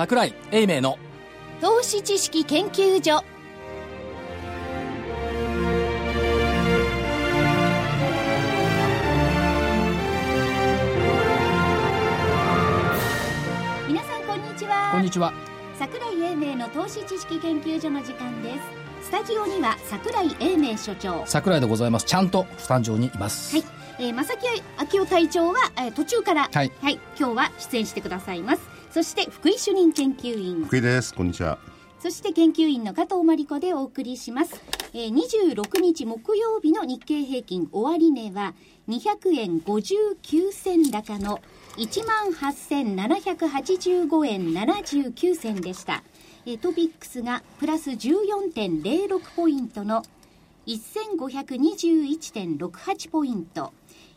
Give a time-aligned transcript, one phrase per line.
[0.00, 0.98] 桜井英明の
[1.60, 3.22] 投資知識研究所。
[13.86, 14.90] 皆さんこんにちは。
[14.90, 15.34] こんにちは。
[15.78, 18.54] 桜井英明の投資知識研究所の時間で
[19.02, 19.08] す。
[19.08, 21.24] スタジオには桜井英明所長。
[21.26, 22.06] 桜井でございます。
[22.06, 23.54] ちゃんとスタジオにいます。
[23.54, 23.66] はい、
[23.98, 24.46] えー、正木
[24.78, 26.72] 昭夫隊長は、えー、途中から、はい。
[26.82, 31.58] 今日は出演してくださいますそして福井主任研究員福井ですこんにちは
[32.00, 34.58] そして研究員の加藤真理子でお送りします。
[34.94, 38.54] えー、26日木曜日の日経平均終値は
[38.88, 41.42] 200円59銭高の
[41.76, 46.02] 18,785円79銭でした。
[46.46, 50.02] えー、トピックスがプラス14.06ポイントの
[50.66, 53.74] 1521.68ポイント。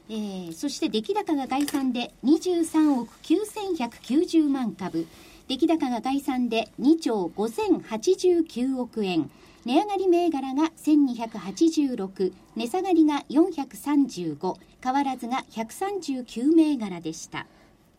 [0.09, 5.07] えー、そして出来高が概算で23億9190万株。
[5.47, 9.29] 出来高が概算で2兆5089億円。
[9.65, 17.47] 値上がり銘柄が1286値下がりが435変わらずが139銘柄でした。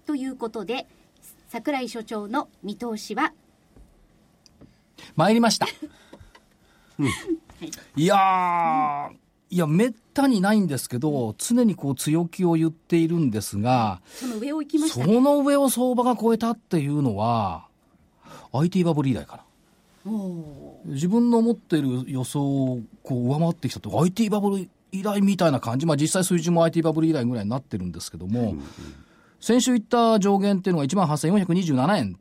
[0.06, 0.86] ということで
[1.48, 3.32] 櫻井所長の見通しは？
[5.16, 5.66] 参りました、
[7.96, 9.23] いやー
[9.54, 17.68] いやめったにないんですけど常にこう強気を言っているんですがその上を行きましたそねの上を相場が超えたっていうのは
[18.52, 19.44] IT バブル以来かな。
[20.86, 24.02] 自分の持っている予想をこう上回ってきたと。
[24.02, 28.54] IT バブル以来みたいな感じ、まあ、実際水準も IT バブル以来ぐらいになってるんですけども、
[29.40, 32.18] 先週言った上限っていうのが1万8427円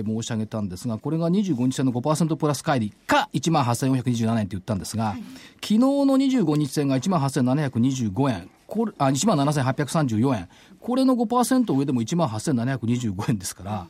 [0.00, 5.14] って申し上げたんですが、これが25日線の5%プラス乖離か1万8427円って言ったんですが、
[5.56, 8.50] 昨日の25日線が1万8725円。
[8.66, 10.48] これあ1万7834円、
[10.80, 13.86] これの5%上でも1万8725円ですから、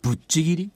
[0.00, 0.70] ぶっちぎり、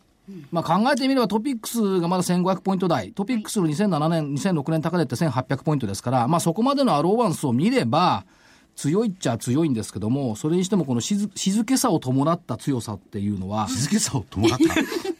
[0.50, 8.24] まあ、考えてみればトピックスがまだ1500ポイント台、トピックスの2007年、2006年高値って1800ポイントですから、まあ、そこまでのアローワンスを見れば、
[8.80, 14.58] 強いっちゃ強いんですけども、それにしてもこの静静けさを伴った強さっていうのは、静けさを伴っ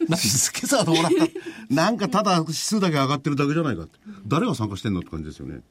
[0.09, 0.15] た？
[0.17, 1.11] 静けさを伴っ
[1.69, 1.73] た？
[1.73, 3.99] なんかただ指数だけ上がってるだけじゃないかって。
[4.25, 5.61] 誰が参加してんのって感じですよね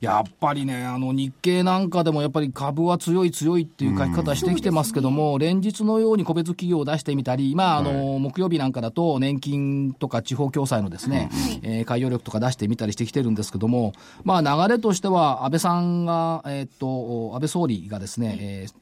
[0.00, 11.30] やっぱりね、あの日経なんかでもやっぱり株は強い強いっていう書き方してきてますけども、連日のように個別企業を出してみたり、まあ、あの、木曜日なんかだと年金とか地方共済のですね、
[11.62, 13.92] えー海洋力とか出してみたりしてきてるんですけども、
[14.24, 18.74] まあ流れとしては安倍さんが、えーっと、安倍総理がですね、えー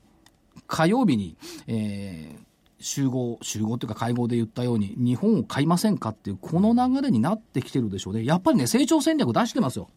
[0.69, 1.37] 火曜日に、
[1.69, 2.47] えー
[2.79, 8.25] 集合、集合というか会合で言ったように、日本を買いませんかっていう、この流れになってきてるでしょうね。
[8.25, 9.89] やっぱりね、成長戦略出してますよ。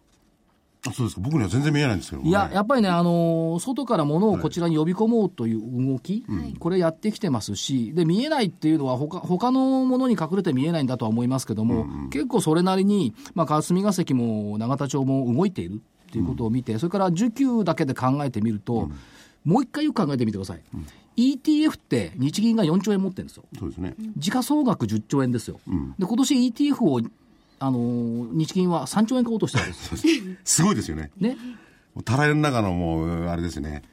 [0.88, 1.22] あそうですか。
[1.22, 5.62] 僕には全然見えないんですけどいや、やっぱりね、あのー外から物をこちらに呼び込もうという
[5.94, 6.24] 動き、
[6.60, 18.90] これやってきてますし、で、見えないっていうのは他、他のものに隠れて見えないんだとは思いますけども、結構それなりに、まあ、霞が関も永田町も動いているっていうことを見て、それから需給だけで考えてみると、
[19.44, 20.62] もう一回よく考えてみてください。
[21.18, 23.44] ETF って日銀が4兆円持ってるんですよ。
[23.60, 23.96] そうですね。
[24.16, 25.60] 時価総額10兆円ですよ。
[25.98, 27.02] で、今年 ETF を、
[27.60, 30.36] あのー日銀は3兆円買おうとしてるんですよ。
[30.44, 31.38] すごいですよねね。
[32.06, 33.84] たらいの中のもうあれですね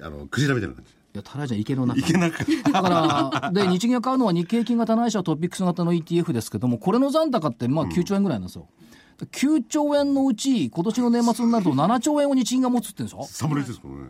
[0.00, 1.98] あのクジラみたいな感じいや、たらじゃ池の中。
[1.98, 8.68] いけなかっただから、で、日銀が買うのは日経金型ないしはトピックス型の ETF ですけども、これの残高ってまあ9兆円ぐらいなんですよ。
[9.24, 14.00] 9兆円のうち、今年の年末になると7兆円を日銀が持つってんでし侍ですからね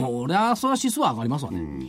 [0.00, 1.58] ょそりゃ、それは指数は上がりますわね。
[1.60, 1.86] で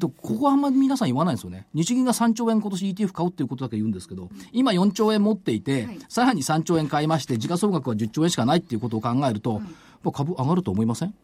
[0.00, 1.66] ここはあんまり皆さん言わないんですよね。
[1.72, 9.60] 日銀が3兆円今年 ETF 買うっていうことだけ言うんですけど、今4兆円持っていて、さらに3兆円買いまして、時価総額は10兆円しかないっていうことを考えると、
[10.02, 11.14] まあ株上がると思いません？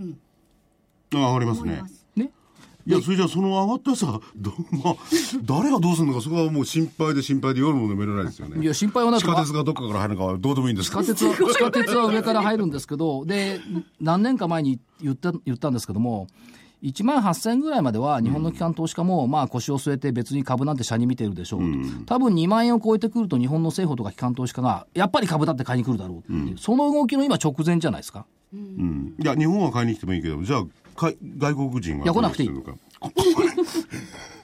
[0.00, 1.82] あ上がりますね。
[2.16, 2.30] ね。
[2.86, 4.96] いやそれじゃあその上がったさど、まあ、
[5.42, 8.62] 誰がどうするのかそこはもう心配で心配で夜も眠れないですよね。
[8.62, 10.90] いや、心配はなく地下鉄がどっかから入るのかはどうでもいいんです。
[10.90, 13.60] か地下鉄は、地下鉄は上から入るんですけど、で、
[14.00, 16.26] 何年か前に言った、言ったんですけども、
[16.84, 21.66] 1万8000円ぐらいまでは日本の機関投資家も、まあ腰を据えて別に株なんて社に見てるでしょうと、
[22.06, 28.26] 多分2万円を超えてくると日本の政府とか機関投資家がやっぱり株だって買いに来るだろうっていう、その動きの今直前じゃないですか。
[28.52, 29.14] うん。
[29.18, 30.64] いや日本は買いに来てもいいけどじゃあ
[31.00, 32.50] かい外国人は来なくていい。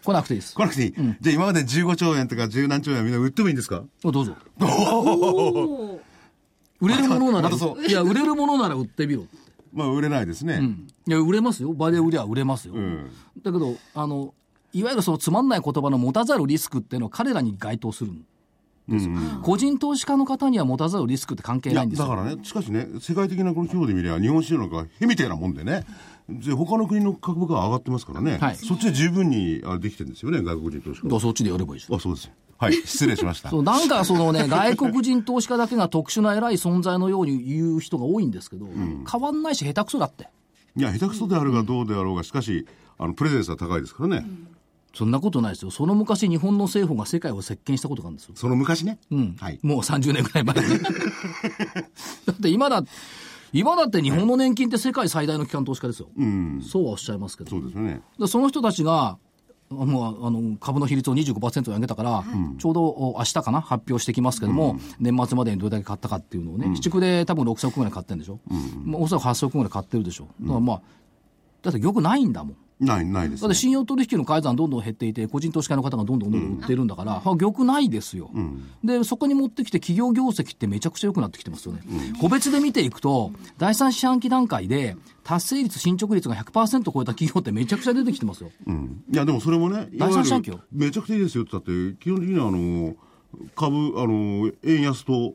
[0.02, 0.54] 来なくていいです。
[0.54, 3.82] 来なくていい、じゃあ今まで15兆円とか10何兆円みんな売ってもいいんですか？
[4.02, 4.34] どうぞ。
[6.80, 9.26] 売れるものなら、いや、売れるものなら売ってみろ。
[9.72, 10.60] まあ売れないですね、
[11.06, 11.72] いや、売れますよ。
[11.72, 12.74] 場で売りゃ売れますよ。
[12.74, 13.10] ん
[13.42, 14.34] だけど、あの、
[14.72, 18.24] いわゆるそのつまんない言葉の持たざるリスクっていうのは彼らに該当するん
[18.88, 19.14] ですよ。
[19.42, 22.08] 個人投資家の方には持たざるリスクって関係ないんですよ。
[22.08, 25.84] だからねしかしね世界的なこの規模で見れば日本市場なんかへみたいなもんでね
[26.28, 31.20] で他の国の株価が上がってますからね、はいそっちで十分にあできてるんですよね、外国人投資家。
[31.20, 32.30] そっちでやればいいですあ、そうです。
[32.60, 33.48] はい、失礼しました。
[33.48, 38.66] そう、なんかそのね、外国人投資家だけが特殊な偉い存在のように言う人が多いんですけど、
[39.10, 40.28] 変わんないし下手くそだって。
[40.76, 42.66] いや、下手くそであるがどうであろうが、しかし、
[42.98, 44.26] あの、プレゼンスは高いですからね。
[44.94, 45.70] そんなことないですよ。
[45.70, 48.34] その昔日本の政府が世界を席巻したことがあるんですよ。
[48.36, 48.98] その昔ね？
[49.10, 49.36] うん。
[49.40, 49.58] はい。
[49.62, 50.62] もう30年ぐらい前に。
[52.26, 52.84] だって今だ、
[53.52, 56.08] 今だって日本の年金って世界最大の機関投資家ですよ。
[56.16, 56.60] うん。
[56.62, 57.50] そうはおっしゃいますけど。
[57.50, 58.02] そうですよね。
[58.18, 59.16] でその人たちが、
[59.70, 62.24] もうあの株の比率を25%に上げたから、
[62.58, 68.40] ちょうどお明日かな、発表してきますけども、年末までにどれだけ買ったかっていうのをね、市区で多分6000億ぐらい買ってるんでしょ、
[68.84, 70.82] まあおそらく8000億ぐらい買ってるでしょ、だからまあ、
[71.62, 72.56] だって玉ないんだもん。
[72.80, 73.42] ない、ないです、ね。
[73.42, 78.30] だって信用取引の改ざんどんどん減っていて、個人投資家の方がどんどんどんどん売ってるんだから、は玉ないですよ、
[78.82, 81.82] で、そこに持ってきて企業業績ってめちゃくちゃ良くなってきてますよね。
[82.20, 88.50] 個別で見ていくと、第三四半期段階で達成率、進捗率が100%超えた企業ってめちゃくちゃ出てきてますよ。
[88.66, 89.04] うん。
[89.12, 92.96] いや、でもそれもね、第三四半期よめちゃくちゃいいですよって言ったって、基本的にはあの、
[93.54, 95.34] 株、あの、円安と、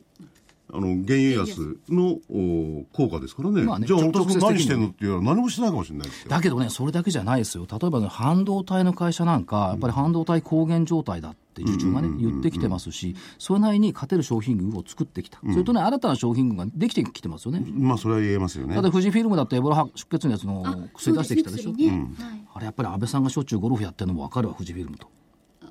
[0.72, 3.62] あの、原油安のお効果ですからね。
[3.62, 6.08] まあねじゃあ、直本当接的に何してんのって言うのは何もしてないかもしれない。
[6.28, 7.66] だけどね、それだけじゃないですよ。
[7.70, 15.38] 例えばね、半導体の会社なんか、やっぱり半導体高原状態だって受注がね、言ってきてますし、それなりに勝てる商品群を作ってきた。
[15.40, 17.64] それとね、新たな商品群ができてきてますよね。
[17.72, 18.84] まあ、それは言えますよねだっ。
[18.84, 21.62] て富士フィルムだってエボラ出血のやつの薬出してきたでしょ。
[21.64, 25.08] そうすね薬ねあれやっぱり安倍さんがしょっちゅうゴルフやってるのも分かるわ、富士フィルムと。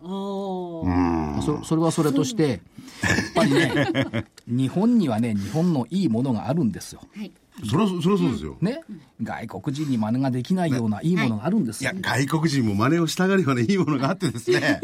[0.07, 2.59] おーそそれはそれとして、やっ
[3.33, 7.01] ぱりね、 日本にはね、日本のいいものがあるんですよ。
[7.15, 7.31] はい
[7.63, 8.57] それは、それはそうですよ。
[8.59, 8.81] ね。
[9.23, 12.01] 外国人に真似ができないようないいものがあるんですよいや、。
[12.01, 14.81] 外国人も真似をしたがりはね、いいものがあってですね。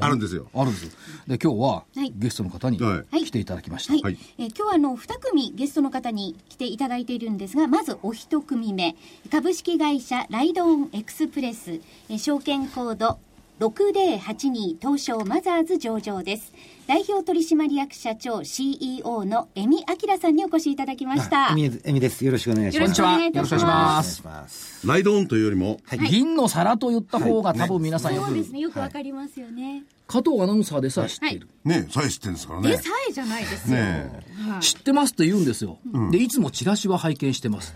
[0.00, 0.46] あるんですよ。
[0.54, 0.90] あるんですよ。
[1.26, 3.92] で、今日ははいゲストの方にはい来ていただきました。
[3.92, 8.96] はい、はいえー今日はあの2組ゲストの方に来ていただいているんですがまずお一組目
[9.30, 13.18] 株式会社ライドオンエクスプレス、えー証券コード
[13.60, 16.52] 6082東証マザーズ上場です
[16.86, 22.24] 代表取締役社長 CEO の江見明さんにお越しいただきましたえみえみです。
[22.24, 22.80] よろしくお願いします。
[22.80, 23.24] こんにちは。
[23.24, 24.86] よろしくお願いしまます。
[24.86, 25.78] ライドオンというよりも、
[26.10, 31.48] 銀の皿と言った方が多分皆さんよく、そうですねよくわかりますよね、加藤アナウンサーでさえ知っている。
[31.64, 32.70] ね、さえ知ってるんですからね。
[32.70, 34.24] でさえじゃないですよ、ね
[34.60, 35.78] 知ってますって言うんですよ。
[36.10, 37.74] で、いつもチラシは拝見してます。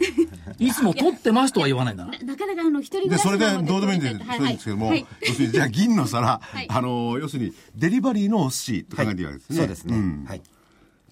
[0.59, 2.19] いつも撮ってますとは言わないんだな。
[2.19, 9.57] なかなかあの一人暮で、らしそれでどうでもいいんで、はいそうですけども、はい要するに、じゃあ銀の皿、いあの、要するに、デリバリーのお寿司と考えていいわけですね。
[9.57, 9.97] そうですね。
[9.97, 10.43] んはい。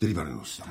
[0.01, 0.67] デリバリーのお寿司だ。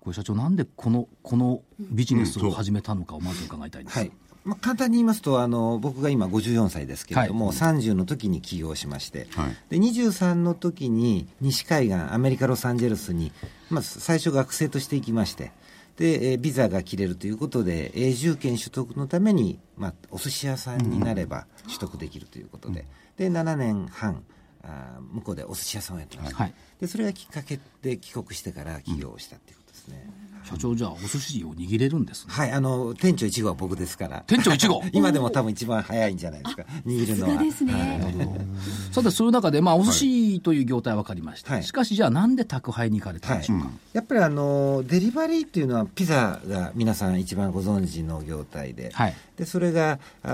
[0.00, 3.98] これ社長、なんでこの、このビジネスを始めたのかをまず伺いたいんです。
[3.98, 4.12] はい。
[4.44, 13.32] まあ、簡単に言いますと、あの、僕が今54歳ですけれども、30の時に起業しまして、はいで、23の時に西海岸、アメリカ・ロサンゼルスに、
[13.70, 15.52] まあ、最初学生として行きまして、
[15.96, 22.84] で、えービザが切れるということで、永住権取得のために、まあ、お寿司屋さんになれば取得できるということで、
[23.16, 24.24] で、7年半、
[24.64, 26.36] あー向こうでお寿司屋さんをやってました。
[26.36, 26.54] はい。
[26.80, 30.10] で、それがきっかけで帰国してから起業をしたっていうことですね。
[30.44, 32.32] 社長、じゃあ、お寿司を握れるんですね。
[32.32, 34.24] はい、あの、店長1号は僕ですから。
[34.26, 34.82] 店長1号？
[34.92, 37.42] 今でも多分一番早いんじゃないですか、握るのは。
[37.42, 37.78] ですねは
[38.10, 41.54] いさて、そういう中で、まあ、お寿司という業態は分かりました。
[41.54, 43.70] はいしかし、じゃあ、なんで宅配に行かれたんでしょうか？
[43.92, 50.28] やっぱりあのデリバリーっていうのはピザが皆さん一番ご存知の業態で,、はいでそれがあ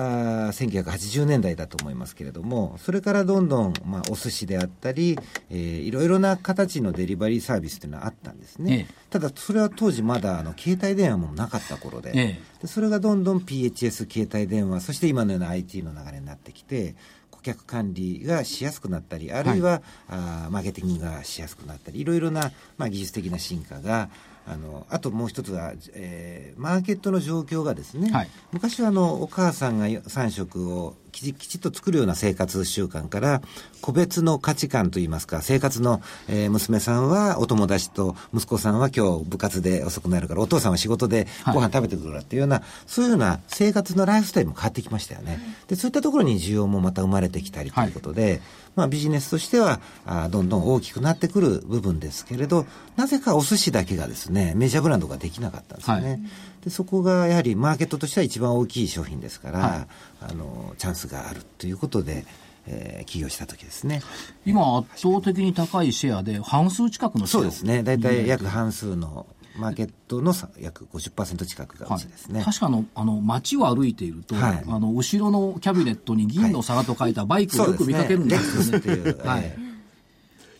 [0.52, 5.18] ー1980年代だと思いますけれどもそれからどんどん、まあ、お寿司であったり、
[5.50, 16.95] えーいろいろな形のデリバリーサービスっていうのはあったんですね、ええただそれは当時まだあの携帯電話もなかった頃で,、えでそれがどんどん PHS 携帯電話そして今のような IT の流れになってきて
[17.31, 24.11] 顧客管理がしやすくなったりあるいは、あーマーケティングがしやすくなったりいろいろな、まあ、技術的な進化が
[24.45, 28.28] あのあともう一つは、えーマーケットの状況がですね、はい。
[28.50, 30.97] 昔はあのお母さんが3食を
[31.32, 33.42] きちっと作るような生活習慣から
[33.80, 41.54] 個別の価値観といいますか生活の、えー娘さんはお友達と息子さんは今日部活で遅くなるからお父さんは仕事ではい。
[41.54, 48.40] ご飯食べてくるからっていうような、そういうような生活のライフスタイルも変わってきましたよね、でそういったところに需要もまた生まれてきたりということで、
[48.76, 52.64] まあ、ビジネスとしてはあーどんどん大きくなってくる部分ですけれど
[52.96, 56.20] なぜかお寿司だけがですねメジャーブランドができなかったんですよね、はい
[56.65, 59.87] でそこがやはりマーケットとしては一番大きい商品ですから、はい。
[60.21, 62.25] あのチャンスがあるということで、
[62.67, 64.03] えー起業した時ですね。
[64.45, 67.43] 今、圧倒的に高いシェアで、半数近くのシェアを。
[67.45, 67.83] そうですね。
[67.83, 69.27] 大体約半数の
[69.59, 74.65] マーケットのさ約50%近くがうですね、確かあのあの街を歩いていると、はい。
[74.67, 79.15] あの後ろのキャビネットに銀の皿と書いたバイクをよく見かけるんですよね。
[79.25, 79.45] はい。
[79.59, 79.67] え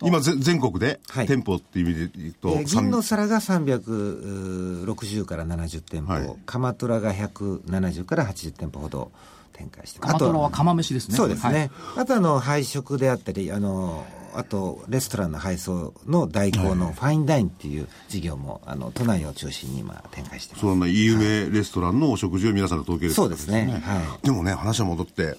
[0.02, 9.11] 今ぜ、全国で、店舗っていう意味で言うと、えー、銀の皿が360から70店舗、はい、鎌虎が170から80店舗ほど
[9.52, 10.12] 展開してます。
[10.12, 11.17] 鎌虎は釜飯ですね。
[11.17, 11.71] そうですね。
[11.95, 20.61] はい、あとあの、配食であったり、あの、あとレストランの配送の代行のファインダインっていう事業も、あの都内を中心に今展開してます。
[20.61, 25.37] そんな有名レストランのお食事を皆さんが届ける、そうですね、はい、でもね話は戻って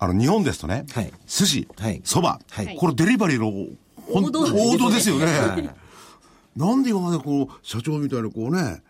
[0.00, 1.68] あの日本ですとね、はい、寿司
[2.04, 3.48] そば、はい、これデリバリーの
[4.08, 8.82] 王道王道ですよね、はい、なんで今までこう社長みたいなこうね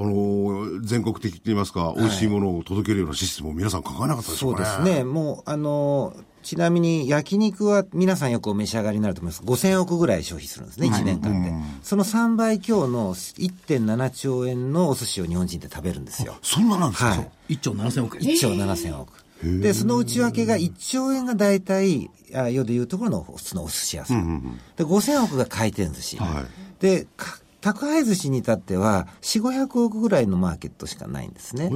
[0.00, 4.52] あの全国的といいますか、美味しいものを届けるようなシステムを皆さん考えなかったですかね。
[4.52, 5.02] そうですね。
[5.02, 9.42] もう、あのちなみに焼肉は皆さんよくお召し上がりになると思います。
[9.42, 11.52] 5000億ぐらい消費するんですね、1年間で。
[11.82, 16.36] その3倍強の1.7兆円のお寿司を日本人って食べるんですよ。
[16.42, 17.16] そんななんですか、は
[17.48, 18.18] い、?1 兆7000億。
[18.18, 19.12] 1兆7000億。
[19.42, 24.18] で、その内訳が1兆円が大体、あ世でいうところの普通のお寿司屋さん。
[24.18, 26.16] うんうんうん、で、5000億が回転寿司。
[26.18, 27.06] はい、で、
[27.60, 31.70] 宅配寿司に至っては、4、500億ぐらいのマーケットしかないんですね。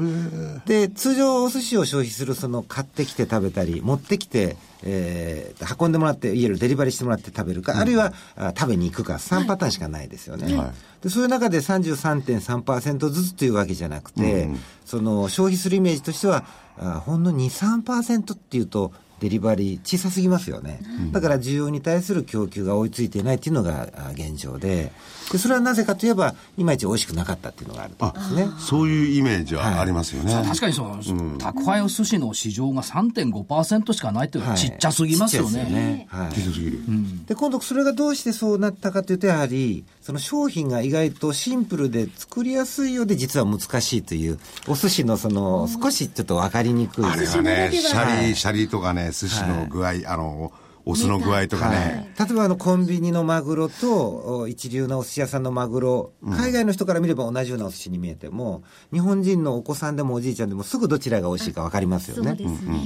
[0.65, 10.57] で、通常お寿司を消費する、その買ってきて食べたり、持ってきて、えー、運んでもらって、いわゆるデリバリーしてもらって食べるか、うん、あるいはあ食べに行くか、3パターンしかないですよね。
[10.57, 16.45] はい、でそういう中で33.3%ずつというわけじゃなくて、うん、その消費するイメージとしては、あ
[16.77, 20.81] ほんの2、3%っていうと、デリバリー小さすぎますよね、
[21.13, 24.91] だから需要に対する供給が追いついていないっていうのが現状で。
[25.33, 28.47] でそれはなぜかといえばいまいち美味しくなかったっていうのがあるんですね。
[28.59, 36.81] そういうイメージはありますよね、はい、確かにそう、うん、宅配お寿司の市場が3.5%しかないっていうのはちっちゃすぎますよね、はい、ね、はい、ちっちゃすぎる、
[37.27, 47.05] で今度それがどうしてそうなったかというとやはりその商品が意外とシンプルで作りやすいようで実は難しいというお寿司のその少しちょっと分かりにくい。
[47.05, 50.53] あれはねシャリシャリとかね寿司の具合、はい、あの
[50.85, 62.37] お酢の具合とかね、はい、例えばあのコンビニのマグロと一流のお寿司屋さんのマグロ、海外の人から見れば同じようなお寿司に見えても日本人のお子さんでもおじいちゃんでもすぐどちらが美味しいか分かりますよね。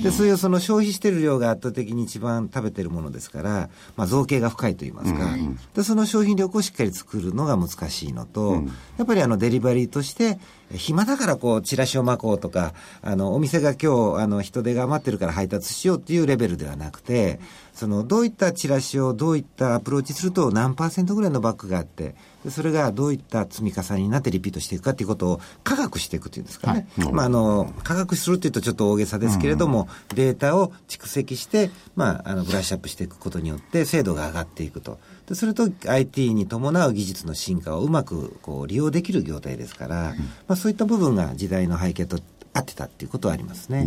[0.02, 8.66] で、そういうその消費してる量が圧倒的に一番食べてるものですから、まあ、造形が深いと言いますか、うん、でその商品力をしっかり作るのが難しいのと、うん、
[8.98, 10.38] やっぱりあのデリバリーとして
[10.74, 17.38] 暇だからこう、チラシを巻こうとか、あの、お店が今日、あの、人手が余ってるから配達しようっていうレベルではなくて、
[17.72, 22.14] その、どういったチラシをどういったアプローチすると何パーセントぐらいのバックがあって、
[22.50, 26.86] それがどういった積み重ねになってリピートしていくかということを科学していくというんですかね。
[26.98, 34.98] はい、まあ、あの、科学するっていうとちょっと大げさですけれども、うん、データを蓄積して、まあ、あの、ブラッシュアップしていくことによって精度が上がっていくと。
[35.26, 40.16] でそれと IT に伴う技術の進化をうまくこう利用できる業態ですから、うん、ま
[40.50, 42.20] あ、そういった部分が時代の背景と
[42.56, 43.86] 合ってたっていうことはありますね。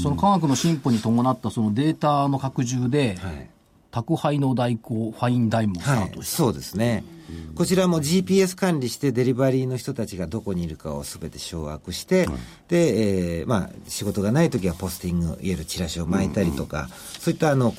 [0.00, 3.48] その科学の進歩に伴ったそのデータの拡充で、はい、
[3.90, 7.04] 宅配の代行、ファインダイもスタートした、はい、そうですね。
[7.54, 12.26] こちらも GPS 管理してデリバリーの人たちがどこにいるかをすべて掌握して、
[12.68, 17.74] で、えー、まあ、仕事がない時はポスティング、いわゆるチラシを巻いたりとか、そういったあの、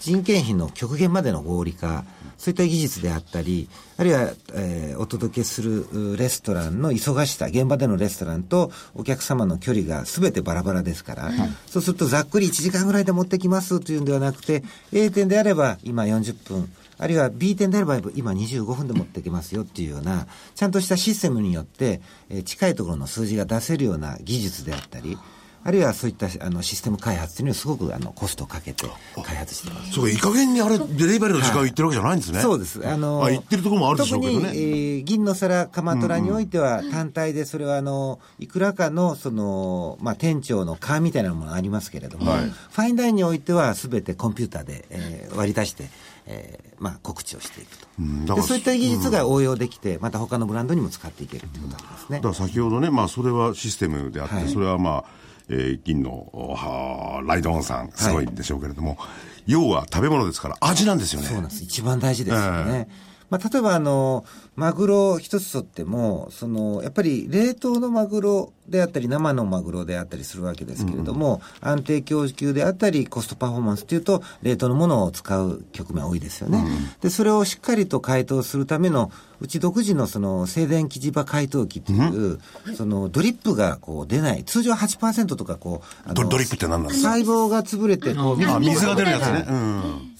[0.00, 2.04] 人件費の極限までの合理化、
[2.38, 11.30] そういった技術であったり、あるいは、えー、お届けするレストランの忙しさ、現場でのレストランとお客様の距離がすべてバラバラですから、
[11.66, 22.00] そうするとざっくり1時間ぐらいで持ってきますというんではなくて、A 店であれば今40分、あるいは B 店であれば今25分で持ってきますよっていうような、ちゃんとしたシステムによって、
[22.30, 25.18] えー、近いところの数字が出せるような技術であったり、
[25.66, 28.86] あるいはそういったあのシステム開発というのをすごくあのコストをかけて
[29.24, 29.94] 開発してます。
[29.94, 32.36] そうか、いい加減にあれ、デリバリーの時間を言ってるわけじゃないんですね。
[32.36, 32.88] はい、そうです。
[32.88, 34.42] あの、あ、言ってるところもあるでしょうけどね。
[34.44, 45.90] 特に、えー、銀の皿、鎌虎においては、単体でそれはあの、いくらかの、その、まあ、店長の勘みたいなものがありますけれども、はい、ファインダインにおいては、すべてコンピューターで、えー、割り出して、
[46.26, 55.04] えーまあ、告知をしていくと、うん、でそういった技術が応用できて、また他のブランドにも使っていけるということですね、だから先ほどね、まあ、それはシステムであって、はい、それはまあ、
[55.48, 59.06] えー、銀のはライドオンさん、すごいんでしょうけれども、は
[59.46, 61.28] い、要は食べ物ですから、味なんですよね。
[61.28, 61.62] そうなんです。
[61.62, 62.88] 一番大事ですよね。
[62.88, 76.64] えーまあ、例えばあの、マグロ一つとっても、その、やっぱり冷凍のマグロであったり、生のマグロであったりするわけですけれども、うん、安定供給であったり、コストパフォーマンスというと、冷凍のものを使う局面多いですよね。
[76.66, 87.10] うん、で、それをしっかりと解凍するための、うち独自のその静電気磁場解凍機っていう、うん、そのドリップがこう出ない、通常8%とかこう、ドリップって何なんですか？
[87.10, 89.46] 細胞が潰れてこう、水が出るやつね。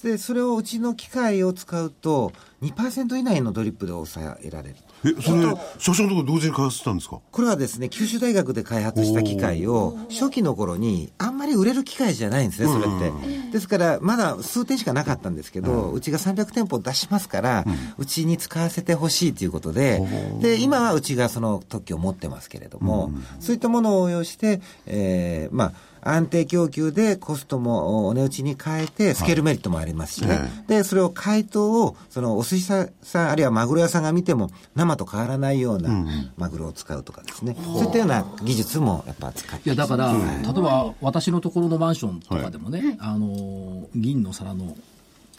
[0.03, 4.75] で、それをうちの機械を使うと、2%以内のドリップで抑えられる。
[5.05, 5.43] え、それ、
[5.77, 7.19] 社長のところ同時に開発したんですか？
[7.31, 13.51] これはですね、九州大学で開発した機械を、初期の頃に、あんまり売れる機械じゃないんですね、それって。
[13.51, 17.65] ですから、まだ数点しかなかったんですけど、うちが300店舗出しますから、
[17.97, 20.01] うちに使わせてほしいということで、
[20.41, 25.73] で、今はうちがその特許を持ってますけれども、そういったものを応用して、えー、まあ、
[26.09, 30.29] 安定供給でコストもお値打ちに変えて、スケールメリットもありますしね。
[30.29, 35.89] はい、で、それを解凍を、そのお寿司屋さん、あるいはマグロ屋さんが見ても、生と変わらないような
[36.37, 37.55] マグロを使うとかですね。
[37.57, 37.61] う。
[37.61, 44.75] ん、そういったような技術もやっぱ使っていや、だから、例えば私のところのマンションとかでもね、はい、あの、銀の皿の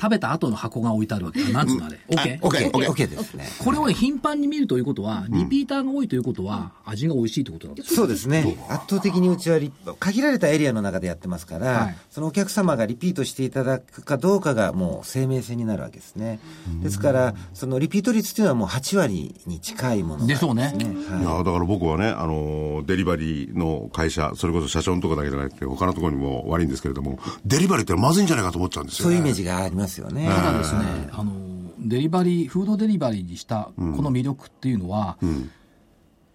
[0.01, 1.43] 食べた後の箱が置いてあるわけ。
[1.53, 1.99] なんつうのあれ？
[2.09, 2.47] オッケー？
[2.47, 3.09] オッケーオッケー。
[3.09, 3.49] ですね。
[3.59, 8.57] これをね、頻繁に見るということは、リピーターが多いということは、味が美味しいということなんですそうですね。
[8.69, 9.59] 圧倒的にうちは
[9.99, 16.39] 限られたエリアの中でやってますから、そのお客様がリピートしていただくかどうかがもう生命線になるわけですね。
[16.83, 20.75] ですから、そのリピート率というのはもう8割に近いものでしょうね。
[20.79, 20.83] い。
[20.83, 30.27] や、だから僕はね、あの、デリバリーの会社、それこそ社長のところだけじゃなくて、他のところにも悪いんですけれども、デリバリーってまずいんじゃないかと思っちゃうんですよ、そういうイメージがありますよね。
[30.27, 31.33] ですね、あの
[31.81, 35.51] デリバリー、フードデリバリーにしたこの魅力っていうのは、うん、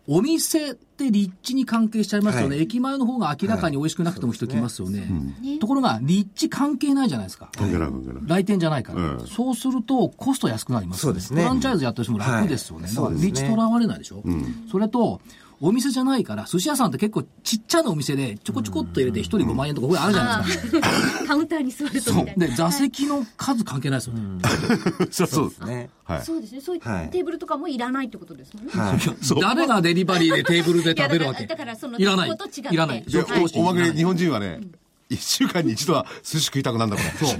[0.08, 5.60] お店って立地に関係しちゃいますよね、はい、駅前の方が明らかに美味しくなくても人来ますよね、はいね。
[5.60, 7.50] ところが立地関係ないじゃないですか、
[8.26, 15.22] 来店じゃないから、うん、そうするとコスト安くなります、ね、そうですね、フランチャイズやってる人も楽ですよね、はい、立地とらわれないでしょ、うん、それと
[15.66, 20.90] お店じゃないから、寿司屋さんって結構ちっちゃなお店で、ちょこちょこっと入れて一人5万円とか、これあるじゃないですか。
[21.26, 22.48] カウンターに座るとみたいな。
[22.48, 24.42] で、座席の数関係ないですよね。
[25.10, 25.90] そうですね。
[26.26, 26.60] そうですね。
[26.60, 28.74] そういうテーブルとかもいらないってことですもんね。
[29.40, 31.48] 誰がデリバリーでテーブルで食べるわけ？
[31.48, 32.30] だからその、いらない。
[32.72, 33.06] いらない。
[33.56, 34.60] おまけで日本人はね、
[35.10, 37.28] 一週間に一度は寿司食いたくなるんだから。
[37.30, 37.40] そう。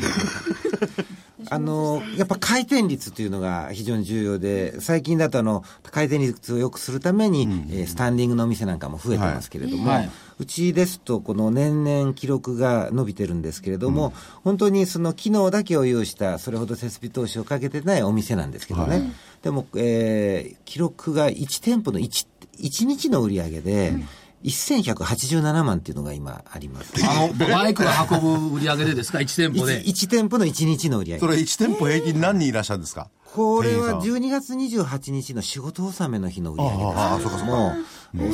[1.50, 10.10] あの、やっぱ回転率というのが非常に重要で、最近だとあの、回転率を良くするために、うん、えー、スタンディングのお店なんかも増えてますけれども、はい、
[10.40, 22.28] うちですと、この年々記録が伸びてるんですけれども、うん、本当にその機能だけを有した、それほど設備投資をかけてないお店なんですけどね、はい、でも、えー、記録が1店舗の 1,
[22.60, 24.08] 1日の売り上げで、うん
[24.44, 26.94] 1187万っていうのが今あります。
[27.04, 29.82] あの、 バイクが運ぶ売り上げでですか ?1 店舗で。
[29.82, 31.20] 1, 1店舗の1日の売り上げ。
[31.22, 33.10] それ1店舗平均何人いらっしゃるんですか？
[33.34, 37.76] これは12月28日の仕事納めの日の売り上げですああ、そうかそうか。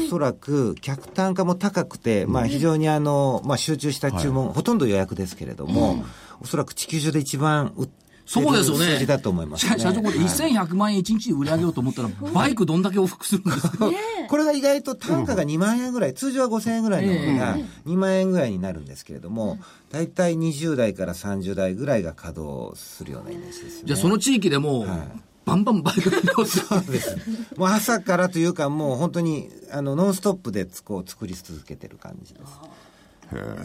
[0.06, 6.06] おそらく客単価も高くて、まあ非常にあの、まあ集中した注文、はい、ほとんど予約ですけれども、うん、
[6.41, 7.98] おそらく地球上で一番売って
[8.31, 8.85] そうですよね。
[8.85, 13.89] 数字だと思います、ね、社長、これ1100万円1日で売り上げようと思ったら、バイクどんだけ往復するんですか？
[14.29, 19.57] これが意外と単価が2万円ぐらい、通常は5000円ぐらいのものが2万円ぐらいになるんですけれども、
[19.91, 25.21] 大体20代から30代ぐらいが稼働するようなイメージです、ね、じゃあその地域でも、はい。
[25.45, 26.11] バンバンバイク
[26.45, 27.17] そうです。
[27.57, 32.45] もう朝からというか、もう本当に、あの、ノンストップでこう作り続けてる感じです。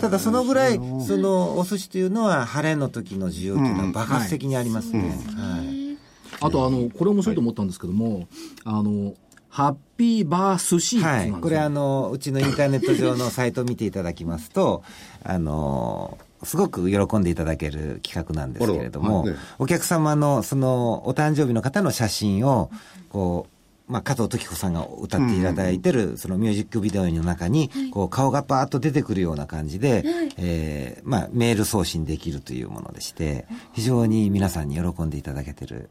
[0.01, 5.97] ただそのぐらいそのお寿司というのは晴れの時の需要というのは爆発的にありますね、はい。
[6.41, 8.29] あとあのこれ面白いと思ったんですけども、
[8.65, 9.15] あの
[9.49, 14.83] ハッピーバー寿司はい、これあのうちのインターネット上のサイトを見ていただきますと
[15.23, 19.27] あのすごく喜んでいただける企画なんですけれども、
[19.59, 22.71] お客様のそのお誕生日の方の写真を
[23.09, 23.54] こう
[23.87, 30.05] まあ、加藤時子さんが歌っていただいてる、そのミュージックビデオの中に、こう、顔がパーッと出てくるような感じで、
[30.39, 35.91] えまあ、メール送信できるというものでして、非常に皆さんに喜んでいただけてる。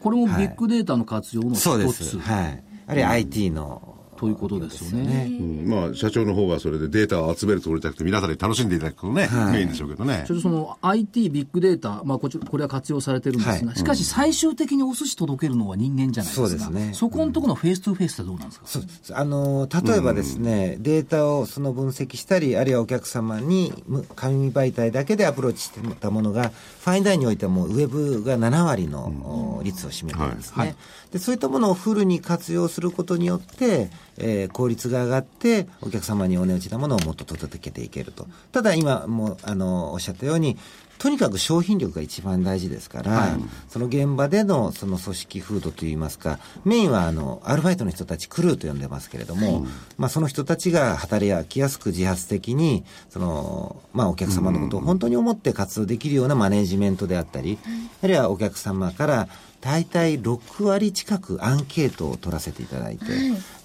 [0.00, 2.18] これもビッグデータの活用の一つ、そうです。
[2.18, 2.64] はい。
[2.88, 5.28] あるいは IT のということですよね。
[5.30, 10.24] うん、まあ、社長の方はそれでデータを集めるつもりじゃなくて、皆さんに楽しんでいただくことね、はい、メインでしょうけどね。
[10.26, 16.48] ちょっとその IT、ビッグデータ、まあこち、これは活用されてるんですが、はい、しかし最終的にお寿司届けるのは人間じゃないですか。
[16.48, 16.90] そうですね。
[16.94, 23.72] そこのところの face to face ってどうなんですか、そうあの、例えばですね、うん、データをその分析したり、あるいはお客様に
[24.16, 26.50] 紙媒体だけでアプローチしてたものが、
[26.80, 30.54] ファインダインにおいてはもうウェブが7割の率を占めてるんですね。
[30.56, 30.76] はい
[31.12, 38.26] でそういったものをフルに活用することによって、えー、効率が上がってお客様にお値打ちなものをもっと届けていけると。
[38.52, 40.58] ただ今もあのおっしゃったように
[40.98, 43.30] とにかく商品力が一番大事ですから、はい、
[43.68, 49.62] その現場でのその組織風土といいますか、メインはあのアルバイトの人たち、クルーと呼んでますけれども、はい、
[49.96, 57.58] まあ、その人たちが働きやすく自発的に、そのまあ、お客様のことを本当に思って活動できるようなマネジメントであったり、
[58.02, 59.28] あるいはお客様から
[59.60, 63.14] 大体6割近くアンケートを取らせていただいて、はい、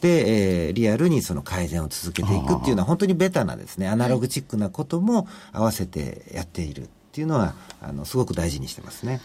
[0.01, 9.21] で、えー、リアルにその改善を続けていくっていうのは本当にベタなですね、アナログチックなことも合わせてやっているっていうのは、あの、すごく大事にしてますね。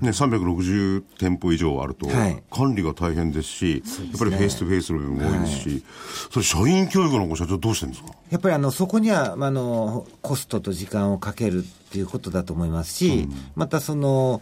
[0.00, 2.08] ね、360店舗以上あると、
[2.50, 5.84] 管理が大変ですし、やっぱり face to face の部分も多いですし、
[6.32, 8.12] それ社員教育のご社長どうしてるんですか？
[8.30, 14.40] やっぱりあの、そこには、あの、コストと時間をかけるっていうことだと思いますし、またその、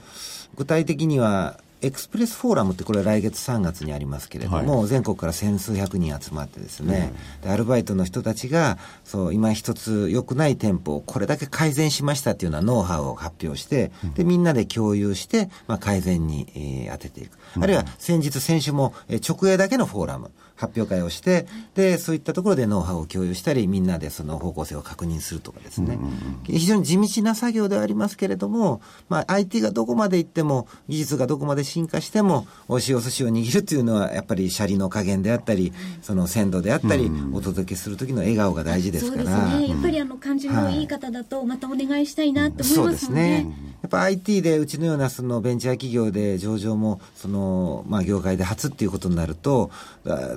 [0.57, 25.99] 具体的には、エクスプレスフォーラムってこれ来月3月にありますけれども、はい、全国から千数百人集まってですね、うん、でアルバイトの人たちがそう今一つ良くない店舗をこれだけ改善しましたっていうようなノウハウを発表して、うん、でみんなで共有して、まあ、改善に、えー、当てていく、うん、あるいは先日先週も、えー、直営だけのフォーラム発表会をして、で、そういったところでノウハウを共有したり、みんなでその方向性を確認するとかですね、
[26.44, 39.59] 非常に地道な作業ではありますけれども、まあ、IT がどこまでいっても、技術がどこまで進化しても、美味しいお寿司を握るっていうのは、やっぱりシャリの加減であったり、その鮮度であったり、お届けする時の笑顔が大事ですから。
[39.59, 39.68] ね。
[39.68, 42.77] やっぱりあの、感じのいい方だと、またお願いしたいなって思いますね。
[42.77, 43.70] そうですね。
[43.83, 49.70] やっぱ IT でうちのようなそのベンチャー企業で上場もそのまあ業界で初っていうことになると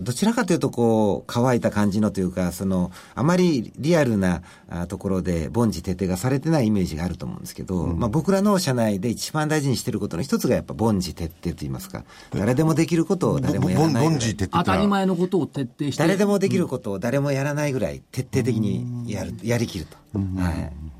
[0.01, 4.41] どちらかというとこう乾いた感じのというかそのあまりリアルな
[4.87, 12.03] ところで凡事徹底がされてないイメージがあると思うんですけど、うん、まあ僕らの社内で一番大事にしていることの一つがやっぱ凡事徹底と言いますか。
[12.31, 14.19] 誰でもできることを誰もやらない
[14.51, 16.03] 当たり前のことを徹底して。
[16.03, 19.97] 誰でもできることを誰もやらないぐらい徹底的にやるやりきると。
[20.19, 20.93] はい。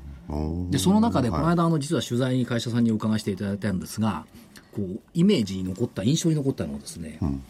[0.70, 4.24] でその中で、この間、あの実は取材に会社さんにお伺いしていただいたんですが、
[4.72, 7.42] こうイメージに残った、印象に残ったのはですね、うん、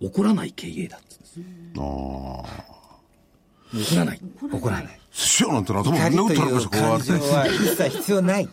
[0.00, 1.40] 怒らない経営だったんです。
[1.76, 1.80] あ
[3.74, 4.20] 怒らない。
[4.52, 5.00] 怒らない。
[5.12, 6.36] 寿司屋なんて頭怒りとい。
[6.36, 8.48] う感情は一切必要ない。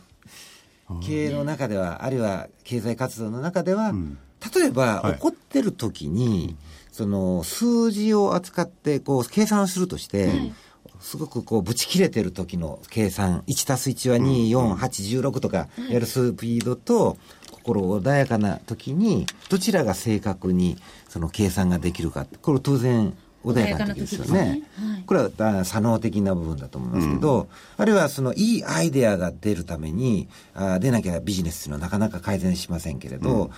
[1.03, 2.19] 経営の中では、あるい。
[2.19, 4.17] は経済活動の中では、うん、
[4.55, 6.55] 例えば、はい、怒ってる時に、
[6.91, 10.53] その数字を扱ってこう計算するとして、はい
[10.99, 17.17] すごくこう、ぶち切れてる時の計算、1たす1は2、4、8、16とかやるスピードと、
[17.51, 20.77] 心穏やかな時に、どちらが正確に
[21.09, 22.27] その計算ができるか。
[22.41, 24.31] これ当然、穏やかな時ですよね。
[24.33, 33.51] ねはい、これは左脳的な部分だと思いますけど、うん、あるいはそのいいアイデアが出るために、あ出なきゃビジネスっていうのはなかなか改善しませんけれど、うん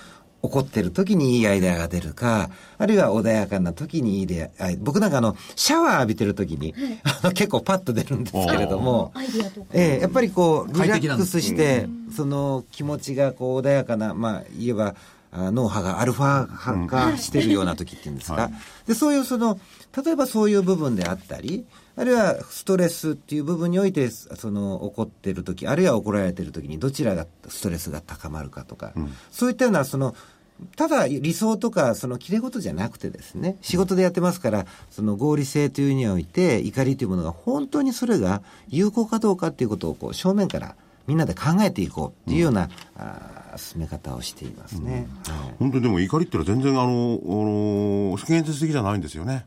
[0.47, 6.73] 怒ってる時にいいアイデアが出るか、あるいは穏やかな時にいいデア、僕なんかあの、シャワー浴びてる時に、
[7.21, 9.13] はい、結構パッと出るんですけれども、
[9.71, 14.95] えー、やっぱりこう、リラックスして、その気持ちがこう穏やかな、まあ言えば、
[15.33, 18.53] 脳波がアルファ波化してるような時っていうんですか、はい、
[18.88, 19.60] でそういうその
[20.03, 30.15] 例えばそういう部分であったりあるいはストレスっていう部分においてその怒ってる時あるいは怒られてる時にどちらがストレスが高まるかとか、うん、そういったようなその
[30.76, 40.76] ただ理想とかその切れ事じゃなくてですね仕事でやってますからその合理性というにおいて怒りというものが本当にそれが有効かどうかっていうことをこう正面から
[41.08, 45.34] みんなで考えていこうっていうような、うん、あ進め方をしていますね、うん。
[45.34, 49.46] はい、本当にでも怒りってのは全然あの、あの、世間的じゃないんですよね。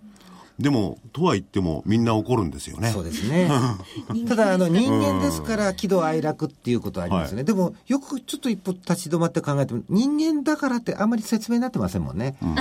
[0.60, 2.90] でも、とは言っても、みんな怒るんですよね。
[2.90, 3.50] そうですね。
[4.28, 7.36] ただ、あの、人間ですから、喜怒哀楽っていうことはありますね。
[7.36, 12.36] はい、でも、よくちょっと一歩立ち止まって考えても、人間だからってあんまり説明になってませんもんね。
[12.42, 12.60] うん、 ど